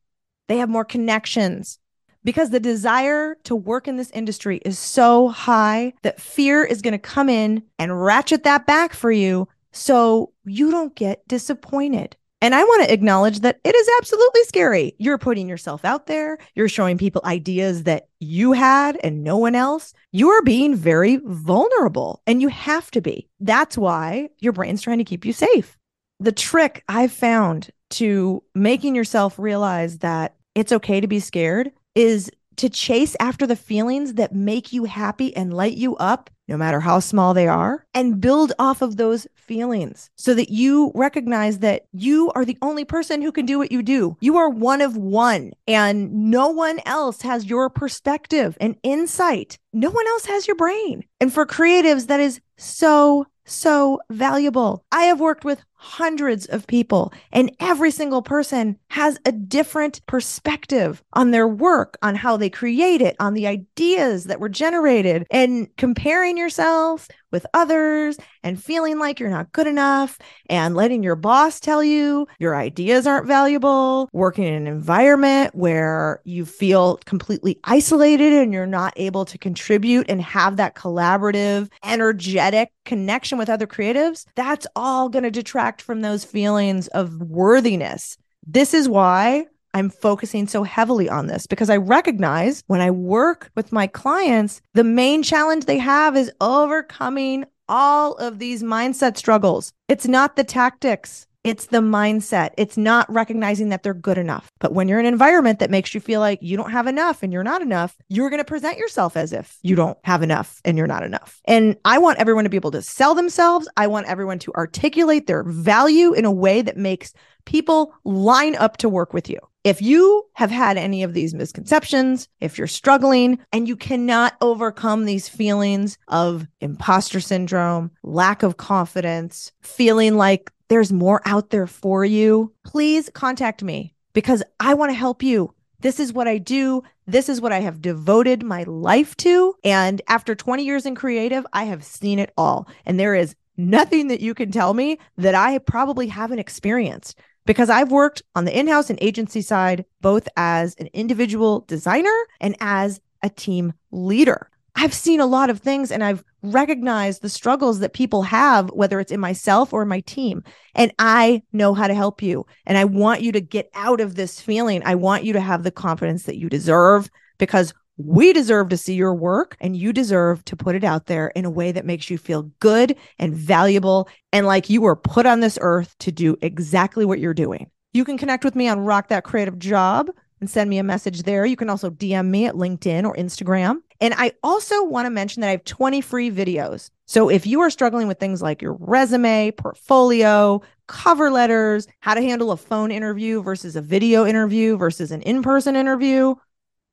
they 0.48 0.58
have 0.58 0.68
more 0.68 0.84
connections. 0.84 1.78
Because 2.24 2.50
the 2.50 2.60
desire 2.60 3.34
to 3.42 3.56
work 3.56 3.88
in 3.88 3.96
this 3.96 4.12
industry 4.12 4.60
is 4.64 4.78
so 4.78 5.28
high 5.28 5.92
that 6.02 6.20
fear 6.20 6.62
is 6.62 6.80
going 6.80 6.92
to 6.92 6.98
come 6.98 7.28
in 7.28 7.64
and 7.80 8.00
ratchet 8.00 8.44
that 8.44 8.64
back 8.64 8.94
for 8.94 9.10
you 9.10 9.48
so 9.72 10.32
you 10.44 10.70
don't 10.70 10.94
get 10.94 11.26
disappointed. 11.26 12.16
And 12.42 12.56
I 12.56 12.64
want 12.64 12.84
to 12.84 12.92
acknowledge 12.92 13.40
that 13.40 13.60
it 13.62 13.72
is 13.72 13.88
absolutely 13.98 14.42
scary. 14.44 14.96
You're 14.98 15.16
putting 15.16 15.48
yourself 15.48 15.84
out 15.84 16.06
there. 16.06 16.38
You're 16.56 16.68
showing 16.68 16.98
people 16.98 17.22
ideas 17.24 17.84
that 17.84 18.08
you 18.18 18.50
had 18.50 18.98
and 19.04 19.22
no 19.22 19.36
one 19.36 19.54
else. 19.54 19.94
You 20.10 20.28
are 20.30 20.42
being 20.42 20.74
very 20.74 21.20
vulnerable 21.24 22.20
and 22.26 22.42
you 22.42 22.48
have 22.48 22.90
to 22.92 23.00
be. 23.00 23.28
That's 23.38 23.78
why 23.78 24.30
your 24.40 24.52
brain's 24.52 24.82
trying 24.82 24.98
to 24.98 25.04
keep 25.04 25.24
you 25.24 25.32
safe. 25.32 25.78
The 26.18 26.32
trick 26.32 26.82
I've 26.88 27.12
found 27.12 27.70
to 27.90 28.42
making 28.56 28.96
yourself 28.96 29.38
realize 29.38 29.98
that 29.98 30.34
it's 30.56 30.72
okay 30.72 31.00
to 31.00 31.06
be 31.06 31.20
scared 31.20 31.70
is 31.94 32.28
to 32.56 32.68
chase 32.68 33.16
after 33.20 33.46
the 33.46 33.56
feelings 33.56 34.14
that 34.14 34.34
make 34.34 34.72
you 34.72 34.84
happy 34.84 35.34
and 35.36 35.54
light 35.54 35.76
you 35.76 35.96
up 35.96 36.28
no 36.52 36.58
matter 36.58 36.80
how 36.80 37.00
small 37.00 37.32
they 37.32 37.48
are, 37.48 37.86
and 37.94 38.20
build 38.20 38.52
off 38.58 38.82
of 38.82 38.98
those 38.98 39.26
feelings 39.34 40.10
so 40.16 40.34
that 40.34 40.50
you 40.50 40.92
recognize 40.94 41.60
that 41.60 41.86
you 41.92 42.30
are 42.34 42.44
the 42.44 42.58
only 42.60 42.84
person 42.84 43.22
who 43.22 43.32
can 43.32 43.46
do 43.46 43.58
what 43.58 43.72
you 43.72 43.82
do. 43.82 44.18
You 44.20 44.36
are 44.36 44.50
one 44.50 44.82
of 44.82 44.94
one, 44.94 45.52
and 45.66 46.12
no 46.30 46.50
one 46.50 46.78
else 46.84 47.22
has 47.22 47.46
your 47.46 47.70
perspective 47.70 48.58
and 48.60 48.76
insight. 48.82 49.58
No 49.72 49.90
one 49.90 50.06
else 50.08 50.26
has 50.26 50.46
your 50.46 50.56
brain. 50.56 51.04
And 51.22 51.32
for 51.32 51.46
creatives, 51.46 52.08
that 52.08 52.20
is 52.20 52.38
so 52.58 53.26
so 53.44 54.00
valuable. 54.10 54.84
I 54.92 55.04
have 55.04 55.20
worked 55.20 55.44
with 55.44 55.62
hundreds 55.74 56.46
of 56.46 56.66
people, 56.66 57.12
and 57.32 57.54
every 57.58 57.90
single 57.90 58.22
person 58.22 58.78
has 58.90 59.18
a 59.26 59.32
different 59.32 60.04
perspective 60.06 61.02
on 61.12 61.32
their 61.32 61.48
work, 61.48 61.98
on 62.02 62.14
how 62.14 62.36
they 62.36 62.50
create 62.50 63.02
it, 63.02 63.16
on 63.18 63.34
the 63.34 63.46
ideas 63.46 64.24
that 64.24 64.40
were 64.40 64.48
generated. 64.48 65.26
And 65.30 65.68
comparing 65.76 66.36
yourself 66.36 67.08
with 67.32 67.46
others 67.54 68.16
and 68.42 68.62
feeling 68.62 68.98
like 68.98 69.18
you're 69.18 69.30
not 69.30 69.52
good 69.52 69.66
enough 69.66 70.18
and 70.48 70.76
letting 70.76 71.02
your 71.02 71.16
boss 71.16 71.58
tell 71.58 71.82
you 71.82 72.26
your 72.38 72.54
ideas 72.54 73.06
aren't 73.06 73.26
valuable, 73.26 74.08
working 74.12 74.44
in 74.44 74.54
an 74.54 74.66
environment 74.66 75.54
where 75.54 76.20
you 76.24 76.44
feel 76.44 76.98
completely 77.06 77.58
isolated 77.64 78.32
and 78.32 78.52
you're 78.52 78.66
not 78.66 78.92
able 78.96 79.24
to 79.24 79.38
contribute 79.38 80.08
and 80.08 80.22
have 80.22 80.56
that 80.56 80.74
collaborative, 80.74 81.68
energetic 81.84 82.70
connection 82.84 83.38
with 83.38 83.48
other 83.48 83.66
creatives, 83.66 84.26
that's 84.34 84.66
all 84.76 85.08
going 85.08 85.24
to 85.24 85.30
detract 85.30 85.82
from 85.82 86.02
those 86.02 86.24
feelings 86.24 86.88
of 86.88 87.20
worthiness. 87.20 88.18
This 88.46 88.74
is 88.74 88.88
why 88.88 89.46
I'm 89.74 89.90
focusing 89.90 90.46
so 90.46 90.62
heavily 90.62 91.08
on 91.08 91.26
this 91.26 91.46
because 91.46 91.70
I 91.70 91.76
recognize 91.76 92.62
when 92.66 92.80
I 92.80 92.90
work 92.90 93.50
with 93.54 93.72
my 93.72 93.86
clients, 93.86 94.60
the 94.74 94.84
main 94.84 95.22
challenge 95.22 95.64
they 95.64 95.78
have 95.78 96.16
is 96.16 96.30
overcoming 96.40 97.44
all 97.68 98.14
of 98.14 98.38
these 98.38 98.62
mindset 98.62 99.16
struggles. 99.16 99.72
It's 99.88 100.06
not 100.06 100.36
the 100.36 100.44
tactics. 100.44 101.26
It's 101.44 101.66
the 101.66 101.78
mindset. 101.78 102.50
It's 102.56 102.76
not 102.76 103.12
recognizing 103.12 103.70
that 103.70 103.82
they're 103.82 103.94
good 103.94 104.18
enough. 104.18 104.52
But 104.60 104.74
when 104.74 104.86
you're 104.86 105.00
in 105.00 105.06
an 105.06 105.12
environment 105.12 105.58
that 105.58 105.70
makes 105.70 105.92
you 105.92 106.00
feel 106.00 106.20
like 106.20 106.38
you 106.40 106.56
don't 106.56 106.70
have 106.70 106.86
enough 106.86 107.22
and 107.22 107.32
you're 107.32 107.42
not 107.42 107.62
enough, 107.62 107.96
you're 108.08 108.30
going 108.30 108.38
to 108.38 108.44
present 108.44 108.78
yourself 108.78 109.16
as 109.16 109.32
if 109.32 109.58
you 109.62 109.74
don't 109.74 109.98
have 110.04 110.22
enough 110.22 110.60
and 110.64 110.78
you're 110.78 110.86
not 110.86 111.02
enough. 111.02 111.40
And 111.46 111.76
I 111.84 111.98
want 111.98 112.18
everyone 112.18 112.44
to 112.44 112.50
be 112.50 112.56
able 112.56 112.70
to 112.72 112.82
sell 112.82 113.14
themselves. 113.14 113.68
I 113.76 113.88
want 113.88 114.06
everyone 114.06 114.38
to 114.40 114.52
articulate 114.54 115.26
their 115.26 115.42
value 115.42 116.12
in 116.12 116.24
a 116.24 116.30
way 116.30 116.62
that 116.62 116.76
makes 116.76 117.12
people 117.44 117.94
line 118.04 118.56
up 118.56 118.76
to 118.78 118.88
work 118.88 119.12
with 119.12 119.28
you. 119.28 119.38
If 119.64 119.80
you 119.80 120.24
have 120.32 120.50
had 120.50 120.76
any 120.76 121.04
of 121.04 121.14
these 121.14 121.34
misconceptions, 121.34 122.26
if 122.40 122.58
you're 122.58 122.66
struggling 122.66 123.38
and 123.52 123.68
you 123.68 123.76
cannot 123.76 124.34
overcome 124.40 125.04
these 125.04 125.28
feelings 125.28 125.98
of 126.08 126.48
imposter 126.60 127.20
syndrome, 127.20 127.92
lack 128.02 128.42
of 128.42 128.56
confidence, 128.56 129.52
feeling 129.60 130.16
like 130.16 130.50
there's 130.68 130.92
more 130.92 131.22
out 131.26 131.50
there 131.50 131.68
for 131.68 132.04
you, 132.04 132.52
please 132.64 133.08
contact 133.14 133.62
me 133.62 133.94
because 134.14 134.42
I 134.58 134.74
want 134.74 134.90
to 134.90 134.96
help 134.96 135.22
you 135.22 135.54
This 135.82 135.98
is 135.98 136.12
what 136.12 136.28
I 136.28 136.38
do. 136.38 136.82
This 137.06 137.28
is 137.28 137.40
what 137.40 137.52
I 137.52 137.58
have 137.60 137.82
devoted 137.82 138.42
my 138.44 138.62
life 138.62 139.16
to. 139.18 139.54
And 139.64 140.00
after 140.08 140.34
20 140.34 140.64
years 140.64 140.86
in 140.86 140.94
creative, 140.94 141.44
I 141.52 141.64
have 141.64 141.84
seen 141.84 142.20
it 142.20 142.32
all. 142.36 142.68
And 142.86 142.98
there 142.98 143.16
is 143.16 143.34
nothing 143.56 144.06
that 144.08 144.20
you 144.20 144.32
can 144.32 144.52
tell 144.52 144.74
me 144.74 144.98
that 145.18 145.34
I 145.34 145.58
probably 145.58 146.06
haven't 146.06 146.38
experienced 146.38 147.18
because 147.44 147.70
I've 147.70 147.90
worked 147.90 148.22
on 148.34 148.44
the 148.44 148.58
in 148.58 148.68
house 148.68 148.90
and 148.90 148.98
agency 149.02 149.42
side, 149.42 149.84
both 150.00 150.28
as 150.36 150.74
an 150.76 150.88
individual 150.92 151.60
designer 151.68 152.16
and 152.40 152.56
as 152.60 153.00
a 153.22 153.30
team 153.30 153.72
leader. 153.90 154.48
I've 154.74 154.94
seen 154.94 155.20
a 155.20 155.26
lot 155.26 155.50
of 155.50 155.60
things 155.60 155.90
and 155.90 156.02
I've 156.02 156.24
recognized 156.42 157.20
the 157.20 157.28
struggles 157.28 157.80
that 157.80 157.92
people 157.92 158.22
have, 158.22 158.70
whether 158.70 159.00
it's 159.00 159.12
in 159.12 159.20
myself 159.20 159.72
or 159.72 159.84
my 159.84 160.00
team. 160.00 160.42
And 160.74 160.92
I 160.98 161.42
know 161.52 161.74
how 161.74 161.88
to 161.88 161.94
help 161.94 162.22
you. 162.22 162.46
And 162.64 162.78
I 162.78 162.84
want 162.84 163.20
you 163.20 163.32
to 163.32 163.40
get 163.40 163.70
out 163.74 164.00
of 164.00 164.14
this 164.14 164.40
feeling. 164.40 164.82
I 164.84 164.94
want 164.94 165.24
you 165.24 165.34
to 165.34 165.40
have 165.40 165.62
the 165.62 165.70
confidence 165.70 166.24
that 166.24 166.38
you 166.38 166.48
deserve 166.48 167.10
because 167.38 167.74
we 167.96 168.32
deserve 168.32 168.68
to 168.70 168.76
see 168.76 168.94
your 168.94 169.14
work 169.14 169.56
and 169.60 169.76
you 169.76 169.92
deserve 169.92 170.44
to 170.46 170.56
put 170.56 170.74
it 170.74 170.84
out 170.84 171.06
there 171.06 171.28
in 171.28 171.44
a 171.44 171.50
way 171.50 171.72
that 171.72 171.84
makes 171.84 172.10
you 172.10 172.18
feel 172.18 172.50
good 172.60 172.96
and 173.18 173.34
valuable 173.34 174.08
and 174.32 174.46
like 174.46 174.70
you 174.70 174.80
were 174.80 174.96
put 174.96 175.26
on 175.26 175.40
this 175.40 175.58
earth 175.60 175.94
to 175.98 176.10
do 176.10 176.36
exactly 176.42 177.04
what 177.04 177.18
you're 177.18 177.34
doing. 177.34 177.70
You 177.92 178.04
can 178.04 178.16
connect 178.16 178.44
with 178.44 178.56
me 178.56 178.68
on 178.68 178.80
Rock 178.80 179.08
That 179.08 179.24
Creative 179.24 179.58
Job 179.58 180.10
and 180.40 180.48
send 180.48 180.70
me 180.70 180.78
a 180.78 180.82
message 180.82 181.22
there. 181.22 181.46
You 181.46 181.56
can 181.56 181.70
also 181.70 181.90
DM 181.90 182.28
me 182.28 182.46
at 182.46 182.54
LinkedIn 182.54 183.04
or 183.04 183.14
Instagram. 183.14 183.76
And 184.00 184.14
I 184.14 184.32
also 184.42 184.82
want 184.82 185.06
to 185.06 185.10
mention 185.10 185.40
that 185.40 185.48
I 185.48 185.52
have 185.52 185.64
20 185.64 186.00
free 186.00 186.30
videos. 186.30 186.90
So 187.06 187.28
if 187.28 187.46
you 187.46 187.60
are 187.60 187.70
struggling 187.70 188.08
with 188.08 188.18
things 188.18 188.42
like 188.42 188.60
your 188.60 188.76
resume, 188.80 189.52
portfolio, 189.52 190.60
cover 190.88 191.30
letters, 191.30 191.86
how 192.00 192.14
to 192.14 192.22
handle 192.22 192.50
a 192.50 192.56
phone 192.56 192.90
interview 192.90 193.42
versus 193.42 193.76
a 193.76 193.82
video 193.82 194.26
interview 194.26 194.76
versus 194.76 195.12
an 195.12 195.22
in 195.22 195.42
person 195.42 195.76
interview, 195.76 196.34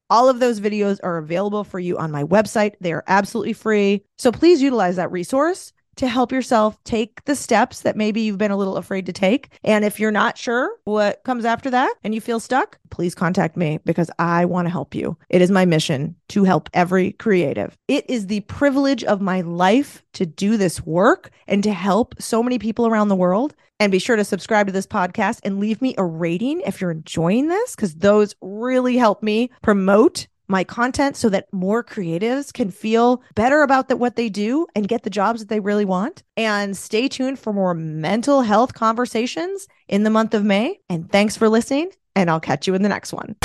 all 0.09 0.29
of 0.29 0.39
those 0.39 0.59
videos 0.59 0.99
are 1.03 1.17
available 1.17 1.63
for 1.63 1.79
you 1.79 1.97
on 1.97 2.11
my 2.11 2.23
website. 2.23 2.73
They 2.81 2.93
are 2.93 3.03
absolutely 3.07 3.53
free. 3.53 4.03
So 4.17 4.31
please 4.31 4.61
utilize 4.61 4.95
that 4.95 5.11
resource 5.11 5.73
to 5.99 6.07
help 6.07 6.31
yourself 6.31 6.81
take 6.85 7.23
the 7.25 7.35
steps 7.35 7.81
that 7.81 7.97
maybe 7.97 8.21
you've 8.21 8.37
been 8.37 8.51
a 8.51 8.57
little 8.57 8.77
afraid 8.77 9.05
to 9.05 9.13
take. 9.13 9.49
And 9.63 9.83
if 9.83 9.99
you're 9.99 10.11
not 10.11 10.37
sure 10.37 10.71
what 10.85 11.23
comes 11.25 11.43
after 11.43 11.69
that 11.69 11.93
and 12.03 12.15
you 12.15 12.21
feel 12.21 12.39
stuck, 12.39 12.79
please 12.89 13.13
contact 13.13 13.57
me 13.57 13.79
because 13.85 14.09
I 14.17 14.45
want 14.45 14.65
to 14.65 14.71
help 14.71 14.95
you. 14.95 15.17
It 15.29 15.41
is 15.41 15.51
my 15.51 15.65
mission 15.65 16.15
to 16.29 16.45
help 16.45 16.69
every 16.73 17.11
creative. 17.11 17.77
It 17.89 18.09
is 18.09 18.27
the 18.27 18.39
privilege 18.41 19.03
of 19.03 19.19
my 19.19 19.41
life 19.41 20.03
to 20.13 20.25
do 20.25 20.55
this 20.55 20.85
work 20.85 21.31
and 21.47 21.63
to 21.63 21.73
help 21.73 22.15
so 22.17 22.41
many 22.41 22.59
people 22.59 22.87
around 22.87 23.09
the 23.09 23.15
world. 23.15 23.53
And 23.81 23.93
be 23.93 23.99
sure 23.99 24.17
to 24.17 24.25
subscribe 24.25 24.67
to 24.67 24.73
this 24.73 24.87
podcast 24.87 25.39
and 25.43 25.59
leave 25.59 25.81
me 25.81 25.95
a 25.97 26.03
rating 26.03 26.61
if 26.65 26.81
you're 26.81 26.91
enjoying 26.91 27.47
this, 27.47 27.75
because 27.75 27.95
those 27.95 28.35
really 28.41 28.97
help 28.97 29.23
me 29.23 29.51
promote 29.61 30.27
my 30.49 30.63
content 30.63 31.15
so 31.15 31.29
that 31.29 31.47
more 31.53 31.83
creatives 31.83 32.51
can 32.51 32.71
feel 32.71 33.21
better 33.35 33.61
about 33.61 33.87
the, 33.87 33.95
what 33.95 34.15
they 34.15 34.27
do 34.29 34.67
and 34.75 34.87
get 34.87 35.03
the 35.03 35.09
jobs 35.09 35.39
that 35.39 35.49
they 35.49 35.59
really 35.59 35.85
want. 35.85 36.23
And 36.35 36.75
stay 36.75 37.07
tuned 37.07 37.39
for 37.39 37.53
more 37.53 37.73
mental 37.73 38.41
health 38.41 38.73
conversations 38.73 39.67
in 39.87 40.03
the 40.03 40.09
month 40.09 40.33
of 40.33 40.43
May. 40.43 40.79
And 40.89 41.09
thanks 41.11 41.37
for 41.37 41.47
listening, 41.47 41.91
and 42.15 42.29
I'll 42.29 42.39
catch 42.39 42.67
you 42.67 42.73
in 42.73 42.81
the 42.81 42.89
next 42.89 43.13
one. 43.13 43.35